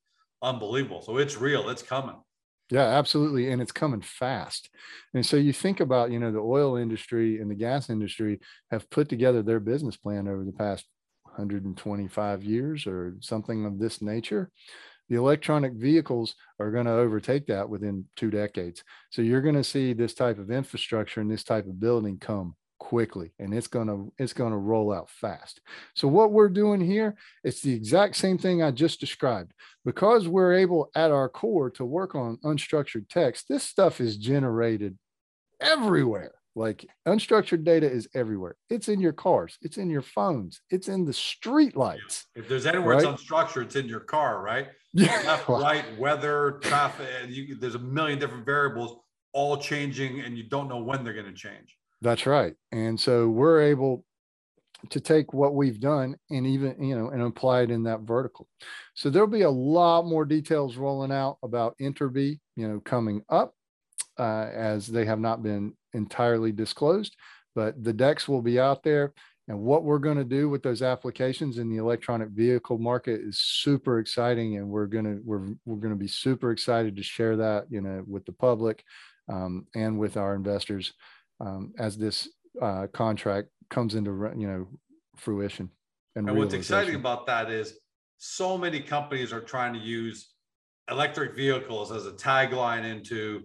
Unbelievable. 0.41 1.03
So 1.03 1.17
it's 1.17 1.37
real. 1.37 1.69
It's 1.69 1.83
coming. 1.83 2.15
Yeah, 2.71 2.85
absolutely, 2.85 3.51
and 3.51 3.61
it's 3.61 3.71
coming 3.71 4.01
fast. 4.01 4.71
And 5.13 5.23
so 5.23 5.37
you 5.37 5.53
think 5.53 5.79
about, 5.79 6.09
you 6.09 6.17
know, 6.17 6.31
the 6.31 6.39
oil 6.39 6.77
industry 6.77 7.39
and 7.41 7.51
the 7.51 7.55
gas 7.55 7.91
industry 7.91 8.39
have 8.71 8.89
put 8.89 9.07
together 9.07 9.43
their 9.43 9.59
business 9.59 9.97
plan 9.97 10.27
over 10.27 10.43
the 10.43 10.51
past 10.51 10.87
125 11.25 12.43
years 12.43 12.87
or 12.87 13.17
something 13.19 13.65
of 13.65 13.77
this 13.77 14.01
nature 14.01 14.49
the 15.09 15.15
electronic 15.15 15.73
vehicles 15.73 16.35
are 16.59 16.71
going 16.71 16.85
to 16.85 16.91
overtake 16.91 17.47
that 17.47 17.69
within 17.69 18.05
two 18.15 18.31
decades. 18.31 18.83
So 19.11 19.21
you're 19.21 19.41
going 19.41 19.55
to 19.55 19.63
see 19.63 19.93
this 19.93 20.13
type 20.13 20.39
of 20.39 20.51
infrastructure 20.51 21.21
and 21.21 21.29
this 21.29 21.43
type 21.43 21.65
of 21.67 21.79
building 21.79 22.17
come 22.17 22.55
quickly 22.79 23.31
and 23.39 23.53
it's 23.53 23.67
going 23.67 23.87
to 23.87 24.11
it's 24.17 24.33
going 24.33 24.51
to 24.51 24.57
roll 24.57 24.91
out 24.91 25.09
fast. 25.09 25.61
So 25.95 26.07
what 26.07 26.31
we're 26.31 26.49
doing 26.49 26.81
here 26.81 27.15
it's 27.43 27.61
the 27.61 27.73
exact 27.73 28.17
same 28.17 28.37
thing 28.37 28.61
i 28.61 28.71
just 28.71 28.99
described. 28.99 29.53
Because 29.85 30.27
we're 30.27 30.53
able 30.53 30.89
at 30.93 31.11
our 31.11 31.29
core 31.29 31.69
to 31.71 31.85
work 31.85 32.13
on 32.13 32.37
unstructured 32.43 33.07
text 33.09 33.47
this 33.47 33.63
stuff 33.63 34.01
is 34.01 34.17
generated 34.17 34.97
everywhere 35.61 36.33
like 36.55 36.85
unstructured 37.07 37.63
data 37.63 37.89
is 37.89 38.07
everywhere. 38.13 38.55
It's 38.69 38.87
in 38.87 38.99
your 38.99 39.13
cars. 39.13 39.57
It's 39.61 39.77
in 39.77 39.89
your 39.89 40.01
phones. 40.01 40.61
It's 40.69 40.87
in 40.87 41.05
the 41.05 41.13
street 41.13 41.75
lights 41.75 42.25
if 42.35 42.47
there's 42.47 42.65
anywhere 42.65 42.97
right? 42.97 43.05
it's 43.05 43.23
unstructured 43.23 43.63
it's 43.63 43.75
in 43.75 43.87
your 43.87 44.01
car 44.01 44.41
right? 44.41 44.67
Yeah. 44.93 45.21
Left 45.25 45.49
right 45.49 45.85
weather 45.97 46.59
traffic 46.61 47.07
you, 47.27 47.55
there's 47.55 47.75
a 47.75 47.79
million 47.79 48.19
different 48.19 48.45
variables 48.45 48.99
all 49.33 49.57
changing 49.57 50.21
and 50.21 50.37
you 50.37 50.43
don't 50.43 50.69
know 50.69 50.79
when 50.79 51.03
they're 51.03 51.13
going 51.13 51.25
to 51.25 51.33
change. 51.33 51.75
That's 52.01 52.25
right. 52.25 52.53
And 52.71 52.99
so 52.99 53.27
we're 53.27 53.61
able 53.61 54.05
to 54.89 54.99
take 54.99 55.33
what 55.33 55.55
we've 55.55 55.79
done 55.79 56.15
and 56.29 56.45
even, 56.45 56.83
you 56.83 56.95
know, 56.95 57.09
and 57.09 57.21
apply 57.21 57.61
it 57.61 57.71
in 57.71 57.83
that 57.83 58.01
vertical. 58.01 58.47
So 58.93 59.09
there'll 59.09 59.27
be 59.27 59.41
a 59.41 59.49
lot 59.49 60.05
more 60.05 60.25
details 60.25 60.75
rolling 60.75 61.11
out 61.11 61.37
about 61.41 61.77
Interbee, 61.79 62.39
you 62.55 62.67
know, 62.67 62.79
coming 62.81 63.23
up 63.29 63.53
uh, 64.19 64.49
as 64.53 64.87
they 64.87 65.05
have 65.05 65.19
not 65.19 65.41
been 65.41 65.73
entirely 65.93 66.51
disclosed, 66.51 67.15
but 67.55 67.81
the 67.83 67.93
decks 67.93 68.27
will 68.27 68.41
be 68.41 68.59
out 68.59 68.83
there. 68.83 69.13
And 69.49 69.59
what 69.59 69.83
we're 69.83 69.99
going 69.99 70.17
to 70.17 70.23
do 70.23 70.47
with 70.47 70.63
those 70.63 70.81
applications 70.81 71.57
in 71.57 71.69
the 71.69 71.75
electronic 71.75 72.29
vehicle 72.29 72.77
market 72.77 73.19
is 73.19 73.39
super 73.39 73.99
exciting, 73.99 74.55
and 74.57 74.69
we're 74.69 74.85
going 74.85 75.03
to 75.03 75.21
we're 75.25 75.49
we're 75.65 75.81
going 75.81 75.93
to 75.93 75.99
be 75.99 76.07
super 76.07 76.51
excited 76.51 76.95
to 76.95 77.03
share 77.03 77.35
that, 77.35 77.65
you 77.69 77.81
know, 77.81 78.03
with 78.07 78.25
the 78.25 78.31
public 78.31 78.83
um, 79.27 79.67
and 79.75 79.99
with 79.99 80.15
our 80.15 80.35
investors 80.35 80.93
um, 81.41 81.73
as 81.77 81.97
this 81.97 82.29
uh, 82.61 82.87
contract 82.93 83.49
comes 83.69 83.95
into 83.95 84.11
you 84.37 84.47
know 84.47 84.67
fruition. 85.17 85.69
And, 86.15 86.29
and 86.29 86.37
what's 86.37 86.53
exciting 86.53 86.95
about 86.95 87.25
that 87.27 87.49
is 87.49 87.79
so 88.17 88.57
many 88.57 88.79
companies 88.79 89.33
are 89.33 89.41
trying 89.41 89.73
to 89.73 89.79
use 89.79 90.29
electric 90.89 91.35
vehicles 91.35 91.91
as 91.91 92.05
a 92.05 92.11
tagline 92.11 92.85
into 92.85 93.43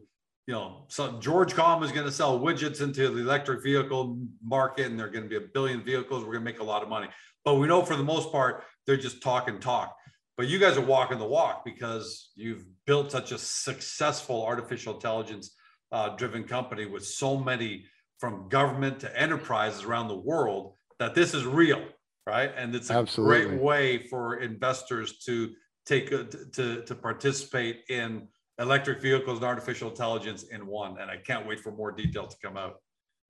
you 0.49 0.55
know 0.55 0.85
so 0.89 1.21
george 1.21 1.55
com 1.55 1.85
is 1.85 1.93
going 1.93 2.07
to 2.07 2.11
sell 2.11 2.41
widgets 2.41 2.81
into 2.81 3.09
the 3.11 3.21
electric 3.21 3.63
vehicle 3.63 4.19
market 4.43 4.87
and 4.87 4.99
they're 4.99 5.11
going 5.11 5.23
to 5.23 5.29
be 5.29 5.37
a 5.37 5.49
billion 5.55 5.85
vehicles 5.85 6.25
we're 6.25 6.33
going 6.33 6.45
to 6.45 6.51
make 6.53 6.61
a 6.61 6.65
lot 6.65 6.83
of 6.83 6.89
money 6.89 7.07
but 7.45 7.55
we 7.55 7.69
know 7.69 7.85
for 7.85 7.95
the 7.95 8.03
most 8.03 8.33
part 8.33 8.65
they're 8.87 8.97
just 8.97 9.23
talk 9.23 9.49
and 9.49 9.61
talk 9.61 9.95
but 10.37 10.49
you 10.49 10.59
guys 10.59 10.77
are 10.77 10.85
walking 10.85 11.19
the 11.19 11.27
walk 11.27 11.65
because 11.65 12.31
you've 12.35 12.65
built 12.87 13.13
such 13.13 13.31
a 13.31 13.39
successful 13.39 14.45
artificial 14.45 14.95
intelligence 14.95 15.55
uh, 15.93 16.11
driven 16.17 16.45
company 16.45 16.87
with 16.87 17.05
so 17.05 17.37
many 17.37 17.85
from 18.19 18.49
government 18.49 19.01
to 19.01 19.21
enterprises 19.21 19.85
around 19.85 20.09
the 20.09 20.17
world 20.17 20.75
that 20.99 21.15
this 21.15 21.35
is 21.35 21.45
real, 21.45 21.83
right? 22.27 22.53
And 22.57 22.75
it's 22.75 22.91
a 22.91 22.95
Absolutely. 22.95 23.47
great 23.47 23.61
way 23.61 24.09
for 24.09 24.37
investors 24.37 25.19
to 25.27 25.53
take 25.87 26.13
a, 26.13 26.25
to 26.25 26.83
to 26.83 26.95
participate 26.95 27.85
in 27.89 28.29
electric 28.59 29.01
vehicles 29.01 29.38
and 29.38 29.47
artificial 29.47 29.90
intelligence 29.90 30.44
in 30.44 30.66
one. 30.66 30.99
And 31.01 31.11
I 31.11 31.16
can't 31.16 31.47
wait 31.47 31.61
for 31.61 31.71
more 31.71 31.92
detail 31.92 32.27
to 32.27 32.37
come 32.42 32.57
out. 32.57 32.81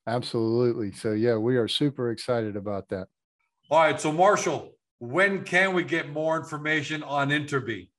Absolutely. 0.06 0.92
So 0.92 1.12
yeah, 1.12 1.36
we 1.36 1.56
are 1.56 1.68
super 1.68 2.10
excited 2.10 2.56
about 2.56 2.88
that. 2.88 3.08
All 3.70 3.80
right. 3.80 4.00
So 4.00 4.10
Marshall, 4.10 4.72
when 4.98 5.44
can 5.44 5.74
we 5.74 5.84
get 5.84 6.10
more 6.10 6.36
information 6.38 7.02
on 7.02 7.28
Interbee? 7.28 7.90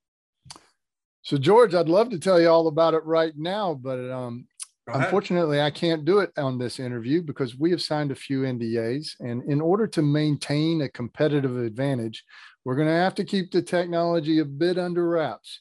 So 1.22 1.38
George, 1.38 1.76
I'd 1.76 1.90
love 1.90 2.10
to 2.10 2.20
tell 2.20 2.42
you 2.42 2.50
all 2.50 2.68
about 2.68 2.96
it 2.96 3.06
right 3.06 3.34
now, 3.38 3.76
but 3.76 4.00
um, 4.10 4.48
unfortunately, 4.88 5.62
I 5.62 5.70
can't 5.70 6.06
do 6.06 6.20
it 6.20 6.32
on 6.38 6.58
this 6.58 6.80
interview 6.80 7.22
because 7.22 7.56
we 7.58 7.70
have 7.72 7.82
signed 7.82 8.12
a 8.12 8.16
few 8.16 8.42
NDAs, 8.42 9.20
and 9.20 9.44
in 9.44 9.62
order 9.62 9.86
to 9.88 10.02
maintain 10.02 10.82
a 10.82 10.90
competitive 10.90 11.58
advantage, 11.58 12.24
we're 12.66 12.76
going 12.76 12.88
to 12.88 12.94
have 12.94 13.16
to 13.16 13.24
keep 13.24 13.52
the 13.52 13.62
technology 13.62 14.40
a 14.40 14.46
bit 14.46 14.78
under 14.80 15.08
wraps. 15.08 15.60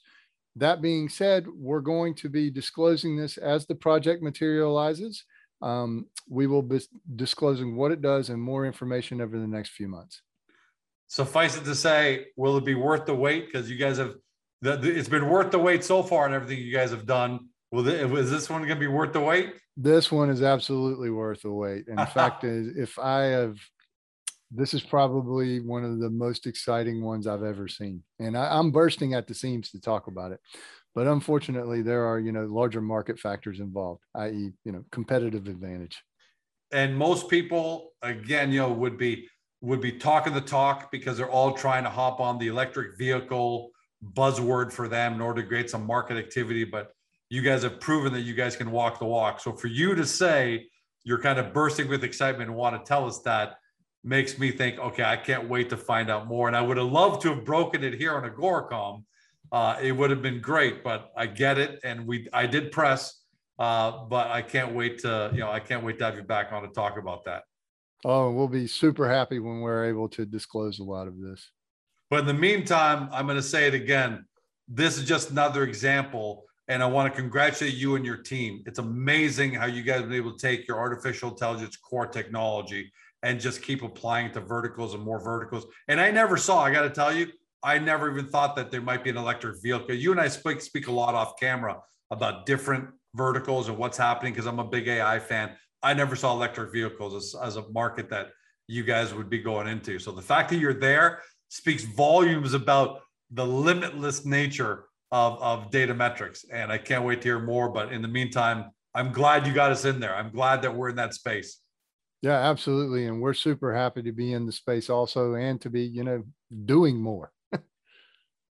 That 0.58 0.82
being 0.82 1.08
said, 1.08 1.46
we're 1.48 1.80
going 1.80 2.14
to 2.16 2.28
be 2.28 2.50
disclosing 2.50 3.16
this 3.16 3.36
as 3.36 3.66
the 3.66 3.74
project 3.74 4.22
materializes. 4.22 5.24
Um, 5.62 6.06
we 6.28 6.46
will 6.46 6.62
be 6.62 6.80
disclosing 7.16 7.76
what 7.76 7.92
it 7.92 8.02
does 8.02 8.28
and 8.28 8.40
more 8.40 8.66
information 8.66 9.20
over 9.20 9.38
the 9.38 9.46
next 9.46 9.70
few 9.70 9.88
months. 9.88 10.22
Suffice 11.06 11.56
it 11.56 11.64
to 11.64 11.74
say, 11.74 12.26
will 12.36 12.56
it 12.56 12.64
be 12.64 12.74
worth 12.74 13.06
the 13.06 13.14
wait? 13.14 13.46
Because 13.46 13.70
you 13.70 13.76
guys 13.76 13.98
have 13.98 14.14
the, 14.60 14.76
the, 14.76 14.90
it's 14.90 15.08
been 15.08 15.28
worth 15.28 15.50
the 15.50 15.58
wait 15.58 15.84
so 15.84 16.02
far 16.02 16.26
and 16.26 16.34
everything 16.34 16.58
you 16.58 16.72
guys 16.72 16.90
have 16.90 17.06
done. 17.06 17.48
Well, 17.70 17.86
is 17.86 18.30
this 18.30 18.50
one 18.50 18.62
going 18.62 18.74
to 18.74 18.80
be 18.80 18.86
worth 18.86 19.12
the 19.12 19.20
wait? 19.20 19.54
This 19.76 20.10
one 20.10 20.30
is 20.30 20.42
absolutely 20.42 21.10
worth 21.10 21.42
the 21.42 21.52
wait. 21.52 21.86
in 21.86 21.96
fact, 22.06 22.44
if 22.44 22.98
I 22.98 23.22
have, 23.24 23.58
this 24.50 24.74
is 24.74 24.82
probably 24.82 25.60
one 25.60 25.84
of 25.84 25.98
the 25.98 26.10
most 26.10 26.46
exciting 26.46 27.02
ones 27.02 27.26
I've 27.26 27.42
ever 27.42 27.68
seen, 27.68 28.02
and 28.18 28.36
I, 28.36 28.58
I'm 28.58 28.70
bursting 28.70 29.14
at 29.14 29.26
the 29.26 29.34
seams 29.34 29.70
to 29.70 29.80
talk 29.80 30.06
about 30.06 30.32
it. 30.32 30.40
But 30.94 31.06
unfortunately, 31.06 31.82
there 31.82 32.06
are 32.06 32.18
you 32.18 32.32
know 32.32 32.44
larger 32.44 32.80
market 32.80 33.18
factors 33.18 33.60
involved, 33.60 34.02
i.e., 34.16 34.52
you 34.64 34.72
know, 34.72 34.84
competitive 34.90 35.46
advantage. 35.46 36.02
And 36.72 36.96
most 36.96 37.28
people, 37.28 37.92
again, 38.02 38.52
you 38.52 38.60
know, 38.60 38.72
would 38.72 38.98
be 38.98 39.28
would 39.60 39.80
be 39.80 39.92
talking 39.92 40.34
the 40.34 40.40
talk 40.40 40.90
because 40.90 41.16
they're 41.16 41.30
all 41.30 41.52
trying 41.52 41.84
to 41.84 41.90
hop 41.90 42.20
on 42.20 42.38
the 42.38 42.46
electric 42.46 42.96
vehicle 42.96 43.70
buzzword 44.14 44.72
for 44.72 44.88
them 44.88 45.14
in 45.14 45.20
order 45.20 45.42
to 45.42 45.48
create 45.48 45.68
some 45.68 45.84
market 45.86 46.16
activity. 46.16 46.64
But 46.64 46.92
you 47.28 47.42
guys 47.42 47.62
have 47.64 47.80
proven 47.80 48.12
that 48.12 48.20
you 48.20 48.34
guys 48.34 48.56
can 48.56 48.70
walk 48.70 48.98
the 48.98 49.04
walk. 49.04 49.40
So 49.40 49.52
for 49.52 49.66
you 49.66 49.94
to 49.94 50.06
say 50.06 50.66
you're 51.04 51.20
kind 51.20 51.38
of 51.38 51.52
bursting 51.52 51.88
with 51.88 52.04
excitement 52.04 52.48
and 52.50 52.56
want 52.56 52.76
to 52.76 52.88
tell 52.88 53.06
us 53.06 53.20
that 53.20 53.56
makes 54.04 54.38
me 54.38 54.50
think, 54.50 54.78
okay, 54.78 55.02
I 55.02 55.16
can't 55.16 55.48
wait 55.48 55.70
to 55.70 55.76
find 55.76 56.10
out 56.10 56.26
more. 56.26 56.48
And 56.48 56.56
I 56.56 56.62
would 56.62 56.76
have 56.76 56.86
loved 56.86 57.22
to 57.22 57.34
have 57.34 57.44
broken 57.44 57.82
it 57.84 57.94
here 57.94 58.14
on 58.14 58.28
Agoracom. 58.28 59.04
Uh, 59.50 59.78
it 59.82 59.92
would 59.92 60.10
have 60.10 60.22
been 60.22 60.40
great, 60.40 60.84
but 60.84 61.10
I 61.16 61.26
get 61.26 61.58
it. 61.58 61.80
And 61.84 62.06
we, 62.06 62.28
I 62.32 62.46
did 62.46 62.70
press, 62.70 63.22
uh, 63.58 64.04
but 64.04 64.28
I 64.28 64.42
can't 64.42 64.74
wait 64.74 64.98
to, 65.00 65.30
you 65.32 65.40
know, 65.40 65.50
I 65.50 65.60
can't 65.60 65.82
wait 65.84 65.98
to 65.98 66.04
have 66.04 66.16
you 66.16 66.22
back 66.22 66.52
on 66.52 66.62
to 66.62 66.68
talk 66.68 66.98
about 66.98 67.24
that. 67.24 67.44
Oh, 68.04 68.30
we'll 68.30 68.48
be 68.48 68.66
super 68.66 69.08
happy 69.08 69.38
when 69.38 69.60
we're 69.60 69.86
able 69.86 70.08
to 70.10 70.24
disclose 70.24 70.78
a 70.78 70.84
lot 70.84 71.08
of 71.08 71.20
this. 71.20 71.50
But 72.10 72.20
in 72.20 72.26
the 72.26 72.34
meantime, 72.34 73.08
I'm 73.12 73.26
going 73.26 73.36
to 73.36 73.42
say 73.42 73.66
it 73.66 73.74
again. 73.74 74.24
This 74.68 74.98
is 74.98 75.04
just 75.04 75.30
another 75.30 75.64
example. 75.64 76.44
And 76.68 76.82
I 76.82 76.86
want 76.86 77.12
to 77.12 77.20
congratulate 77.20 77.74
you 77.74 77.96
and 77.96 78.04
your 78.04 78.18
team. 78.18 78.62
It's 78.66 78.78
amazing 78.78 79.54
how 79.54 79.64
you 79.64 79.82
guys 79.82 80.00
have 80.00 80.10
been 80.10 80.18
able 80.18 80.36
to 80.36 80.38
take 80.38 80.68
your 80.68 80.78
artificial 80.78 81.30
intelligence 81.30 81.76
core 81.76 82.06
technology 82.06 82.92
and 83.22 83.40
just 83.40 83.62
keep 83.62 83.82
applying 83.82 84.26
it 84.26 84.34
to 84.34 84.40
verticals 84.40 84.94
and 84.94 85.02
more 85.02 85.20
verticals. 85.20 85.66
And 85.88 86.00
I 86.00 86.10
never 86.10 86.36
saw, 86.36 86.60
I 86.60 86.72
got 86.72 86.82
to 86.82 86.90
tell 86.90 87.14
you, 87.14 87.28
I 87.62 87.78
never 87.78 88.10
even 88.10 88.26
thought 88.26 88.54
that 88.56 88.70
there 88.70 88.80
might 88.80 89.02
be 89.02 89.10
an 89.10 89.16
electric 89.16 89.60
vehicle. 89.62 89.94
You 89.94 90.12
and 90.12 90.20
I 90.20 90.28
speak, 90.28 90.60
speak 90.60 90.86
a 90.86 90.92
lot 90.92 91.14
off 91.14 91.38
camera 91.38 91.80
about 92.10 92.46
different 92.46 92.88
verticals 93.14 93.68
and 93.68 93.76
what's 93.76 93.98
happening 93.98 94.32
because 94.32 94.46
I'm 94.46 94.60
a 94.60 94.64
big 94.64 94.86
AI 94.86 95.18
fan. 95.18 95.50
I 95.82 95.94
never 95.94 96.14
saw 96.14 96.32
electric 96.32 96.72
vehicles 96.72 97.14
as, 97.14 97.40
as 97.42 97.56
a 97.56 97.68
market 97.70 98.08
that 98.10 98.28
you 98.68 98.84
guys 98.84 99.14
would 99.14 99.28
be 99.28 99.38
going 99.38 99.66
into. 99.66 99.98
So 99.98 100.12
the 100.12 100.22
fact 100.22 100.50
that 100.50 100.56
you're 100.56 100.74
there 100.74 101.22
speaks 101.48 101.84
volumes 101.84 102.54
about 102.54 103.00
the 103.30 103.46
limitless 103.46 104.24
nature 104.24 104.84
of, 105.10 105.40
of 105.40 105.70
Datametrex. 105.70 106.44
And 106.52 106.70
I 106.70 106.78
can't 106.78 107.04
wait 107.04 107.22
to 107.22 107.28
hear 107.28 107.38
more. 107.38 107.70
But 107.70 107.92
in 107.92 108.02
the 108.02 108.08
meantime, 108.08 108.70
I'm 108.94 109.12
glad 109.12 109.46
you 109.46 109.52
got 109.52 109.72
us 109.72 109.84
in 109.84 110.00
there. 110.00 110.14
I'm 110.14 110.30
glad 110.30 110.62
that 110.62 110.74
we're 110.74 110.90
in 110.90 110.96
that 110.96 111.14
space. 111.14 111.60
Yeah, 112.22 112.38
absolutely. 112.38 113.06
And 113.06 113.20
we're 113.20 113.34
super 113.34 113.74
happy 113.74 114.02
to 114.02 114.12
be 114.12 114.32
in 114.32 114.46
the 114.46 114.52
space 114.52 114.90
also 114.90 115.34
and 115.34 115.60
to 115.60 115.70
be, 115.70 115.82
you 115.82 116.02
know, 116.02 116.24
doing 116.64 117.00
more. 117.00 117.32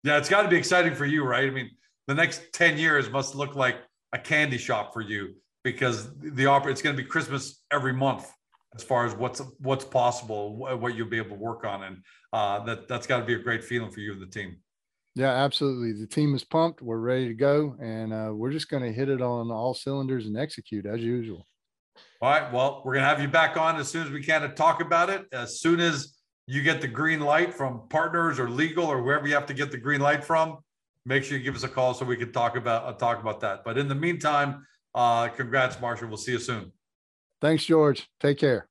yeah, 0.03 0.17
it's 0.17 0.29
got 0.29 0.43
to 0.43 0.47
be 0.47 0.55
exciting 0.55 0.95
for 0.95 1.05
you, 1.05 1.25
right? 1.25 1.47
I 1.47 1.51
mean, 1.51 1.69
the 2.07 2.15
next 2.15 2.53
10 2.53 2.77
years 2.77 3.09
must 3.09 3.35
look 3.35 3.55
like 3.55 3.77
a 4.13 4.19
candy 4.19 4.57
shop 4.57 4.93
for 4.93 5.01
you 5.01 5.35
because 5.63 6.09
the 6.19 6.45
opera 6.45 6.71
it's 6.71 6.81
going 6.81 6.95
to 6.95 7.01
be 7.01 7.07
Christmas 7.07 7.61
every 7.71 7.93
month 7.93 8.31
as 8.75 8.83
far 8.83 9.05
as 9.05 9.15
what's 9.15 9.41
what's 9.59 9.85
possible, 9.85 10.55
what 10.57 10.95
you'll 10.95 11.09
be 11.09 11.17
able 11.17 11.29
to 11.29 11.43
work 11.43 11.65
on, 11.65 11.83
and 11.83 11.97
uh, 12.33 12.63
that 12.65 12.87
that's 12.87 13.07
got 13.07 13.19
to 13.19 13.25
be 13.25 13.33
a 13.33 13.39
great 13.39 13.63
feeling 13.63 13.91
for 13.91 13.99
you 13.99 14.13
and 14.13 14.21
the 14.21 14.27
team. 14.27 14.57
Yeah, 15.15 15.31
absolutely. 15.31 15.93
The 15.93 16.07
team 16.07 16.35
is 16.35 16.43
pumped. 16.43 16.81
We're 16.81 16.97
ready 16.97 17.27
to 17.27 17.33
go, 17.33 17.75
and 17.81 18.13
uh, 18.13 18.31
we're 18.33 18.51
just 18.51 18.69
going 18.69 18.83
to 18.83 18.91
hit 18.91 19.09
it 19.09 19.21
on 19.21 19.51
all 19.51 19.73
cylinders 19.73 20.27
and 20.27 20.37
execute 20.37 20.85
as 20.85 21.01
usual. 21.01 21.45
All 22.21 22.29
right. 22.29 22.51
Well, 22.51 22.81
we're 22.83 22.93
going 22.93 23.03
to 23.03 23.09
have 23.09 23.21
you 23.21 23.29
back 23.29 23.55
on 23.55 23.77
as 23.77 23.87
soon 23.87 24.05
as 24.05 24.11
we 24.11 24.21
can 24.21 24.41
to 24.41 24.49
talk 24.49 24.81
about 24.81 25.09
it. 25.09 25.25
As 25.31 25.61
soon 25.61 25.79
as 25.79 26.17
you 26.47 26.61
get 26.61 26.81
the 26.81 26.87
green 26.87 27.21
light 27.21 27.53
from 27.53 27.87
partners 27.89 28.39
or 28.39 28.49
legal 28.49 28.85
or 28.85 29.01
wherever 29.01 29.25
you 29.25 29.33
have 29.35 29.45
to 29.45 29.53
get 29.53 29.71
the 29.71 29.77
green 29.77 30.01
light 30.01 30.23
from, 30.23 30.57
make 31.05 31.23
sure 31.23 31.37
you 31.37 31.43
give 31.43 31.55
us 31.55 31.63
a 31.63 31.69
call 31.69 31.93
so 31.93 32.03
we 32.03 32.17
can 32.17 32.33
talk 32.33 32.57
about 32.57 32.83
uh, 32.83 32.91
talk 32.93 33.21
about 33.21 33.39
that. 33.39 33.63
But 33.63 33.77
in 33.77 33.87
the 33.87 33.95
meantime, 33.95 34.65
uh, 34.93 35.29
congrats, 35.29 35.79
Marshall. 35.79 36.09
We'll 36.09 36.17
see 36.17 36.33
you 36.33 36.39
soon. 36.39 36.73
Thanks, 37.39 37.63
George. 37.63 38.09
Take 38.19 38.37
care. 38.37 38.67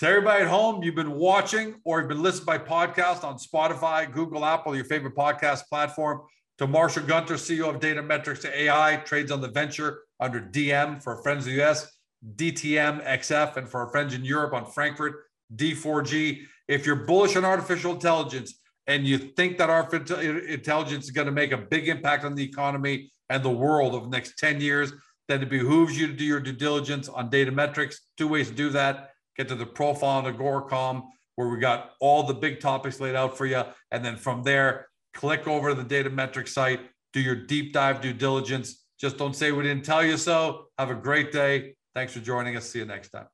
To 0.00 0.06
everybody 0.06 0.44
at 0.44 0.48
home, 0.48 0.82
you've 0.82 0.94
been 0.94 1.12
watching 1.12 1.74
or 1.84 2.00
you've 2.00 2.08
been 2.08 2.22
listening 2.22 2.46
by 2.46 2.58
podcast 2.58 3.24
on 3.24 3.36
Spotify, 3.36 4.10
Google, 4.10 4.44
Apple, 4.44 4.74
your 4.74 4.84
favorite 4.86 5.14
podcast 5.14 5.62
platform. 5.68 6.22
To 6.58 6.66
Marshall 6.66 7.02
Gunter, 7.02 7.34
CEO 7.34 7.68
of 7.74 7.80
Datametrex 7.82 8.40
to 8.42 8.62
AI, 8.62 8.96
trades 9.04 9.30
on 9.30 9.42
the 9.42 9.48
venture 9.48 10.04
under 10.18 10.40
DM 10.40 11.02
for 11.02 11.22
Friends 11.22 11.46
of 11.46 11.52
the 11.52 11.62
US. 11.62 11.95
DTM 12.34 13.04
XF, 13.06 13.56
and 13.56 13.68
for 13.68 13.80
our 13.80 13.88
friends 13.88 14.14
in 14.14 14.24
Europe 14.24 14.52
on 14.52 14.66
Frankfurt, 14.66 15.24
D4G. 15.54 16.42
If 16.68 16.84
you're 16.84 16.96
bullish 16.96 17.36
on 17.36 17.44
artificial 17.44 17.92
intelligence 17.92 18.58
and 18.86 19.06
you 19.06 19.18
think 19.18 19.58
that 19.58 19.70
artificial 19.70 20.18
intelligence 20.18 21.04
is 21.04 21.10
going 21.10 21.26
to 21.26 21.32
make 21.32 21.52
a 21.52 21.58
big 21.58 21.88
impact 21.88 22.24
on 22.24 22.34
the 22.34 22.42
economy 22.42 23.12
and 23.30 23.42
the 23.42 23.50
world 23.50 23.94
over 23.94 24.06
the 24.06 24.10
next 24.10 24.38
10 24.38 24.60
years, 24.60 24.92
then 25.28 25.42
it 25.42 25.48
behooves 25.48 25.98
you 25.98 26.06
to 26.06 26.12
do 26.12 26.24
your 26.24 26.40
due 26.40 26.52
diligence 26.52 27.08
on 27.08 27.30
Datametrex. 27.30 27.96
Two 28.16 28.28
ways 28.28 28.48
to 28.48 28.54
do 28.54 28.70
that 28.70 29.10
get 29.36 29.48
to 29.48 29.54
the 29.54 29.66
profile 29.66 30.24
on 30.24 30.34
Agoracom, 30.34 31.02
where 31.36 31.48
we 31.48 31.58
got 31.58 31.92
all 32.00 32.22
the 32.22 32.34
big 32.34 32.60
topics 32.60 33.00
laid 33.00 33.14
out 33.14 33.36
for 33.36 33.46
you. 33.46 33.62
And 33.90 34.04
then 34.04 34.16
from 34.16 34.42
there, 34.42 34.88
click 35.14 35.46
over 35.46 35.74
to 35.74 35.82
the 35.82 35.84
Datametrex 35.84 36.48
site, 36.48 36.80
do 37.12 37.20
your 37.20 37.36
deep 37.36 37.72
dive 37.72 38.00
due 38.00 38.12
diligence. 38.12 38.84
Just 38.98 39.18
don't 39.18 39.36
say 39.36 39.52
we 39.52 39.62
didn't 39.62 39.84
tell 39.84 40.04
you 40.04 40.16
so. 40.16 40.66
Have 40.78 40.90
a 40.90 40.94
great 40.94 41.32
day. 41.32 41.74
Thanks 41.96 42.12
for 42.12 42.20
joining 42.20 42.58
us. 42.58 42.68
See 42.68 42.80
you 42.80 42.84
next 42.84 43.08
time. 43.08 43.24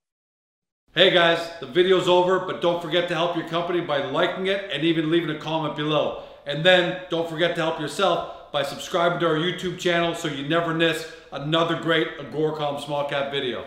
Hey 0.95 1.11
guys, 1.11 1.41
the 1.59 1.67
video's 1.67 2.07
over, 2.07 2.39
but 2.39 2.63
don't 2.63 2.81
forget 2.81 3.09
to 3.09 3.15
help 3.15 3.35
your 3.37 3.49
company 3.49 3.81
by 3.81 4.05
liking 4.05 4.47
it 4.47 4.71
and 4.73 4.85
even 4.85 5.11
leaving 5.11 5.35
a 5.35 5.39
comment 5.41 5.75
below. 5.75 6.23
And 6.47 6.65
then 6.65 7.01
don't 7.11 7.29
forget 7.29 7.57
to 7.57 7.61
help 7.61 7.81
yourself 7.81 8.53
by 8.53 8.63
subscribing 8.63 9.19
to 9.19 9.27
our 9.27 9.35
YouTube 9.35 9.81
channel 9.81 10.15
so 10.15 10.29
you 10.29 10.49
never 10.49 10.73
miss 10.73 11.11
another 11.33 11.75
great 11.75 12.19
Agoracom 12.19 12.81
small 12.85 13.09
cap 13.09 13.33
video. 13.33 13.65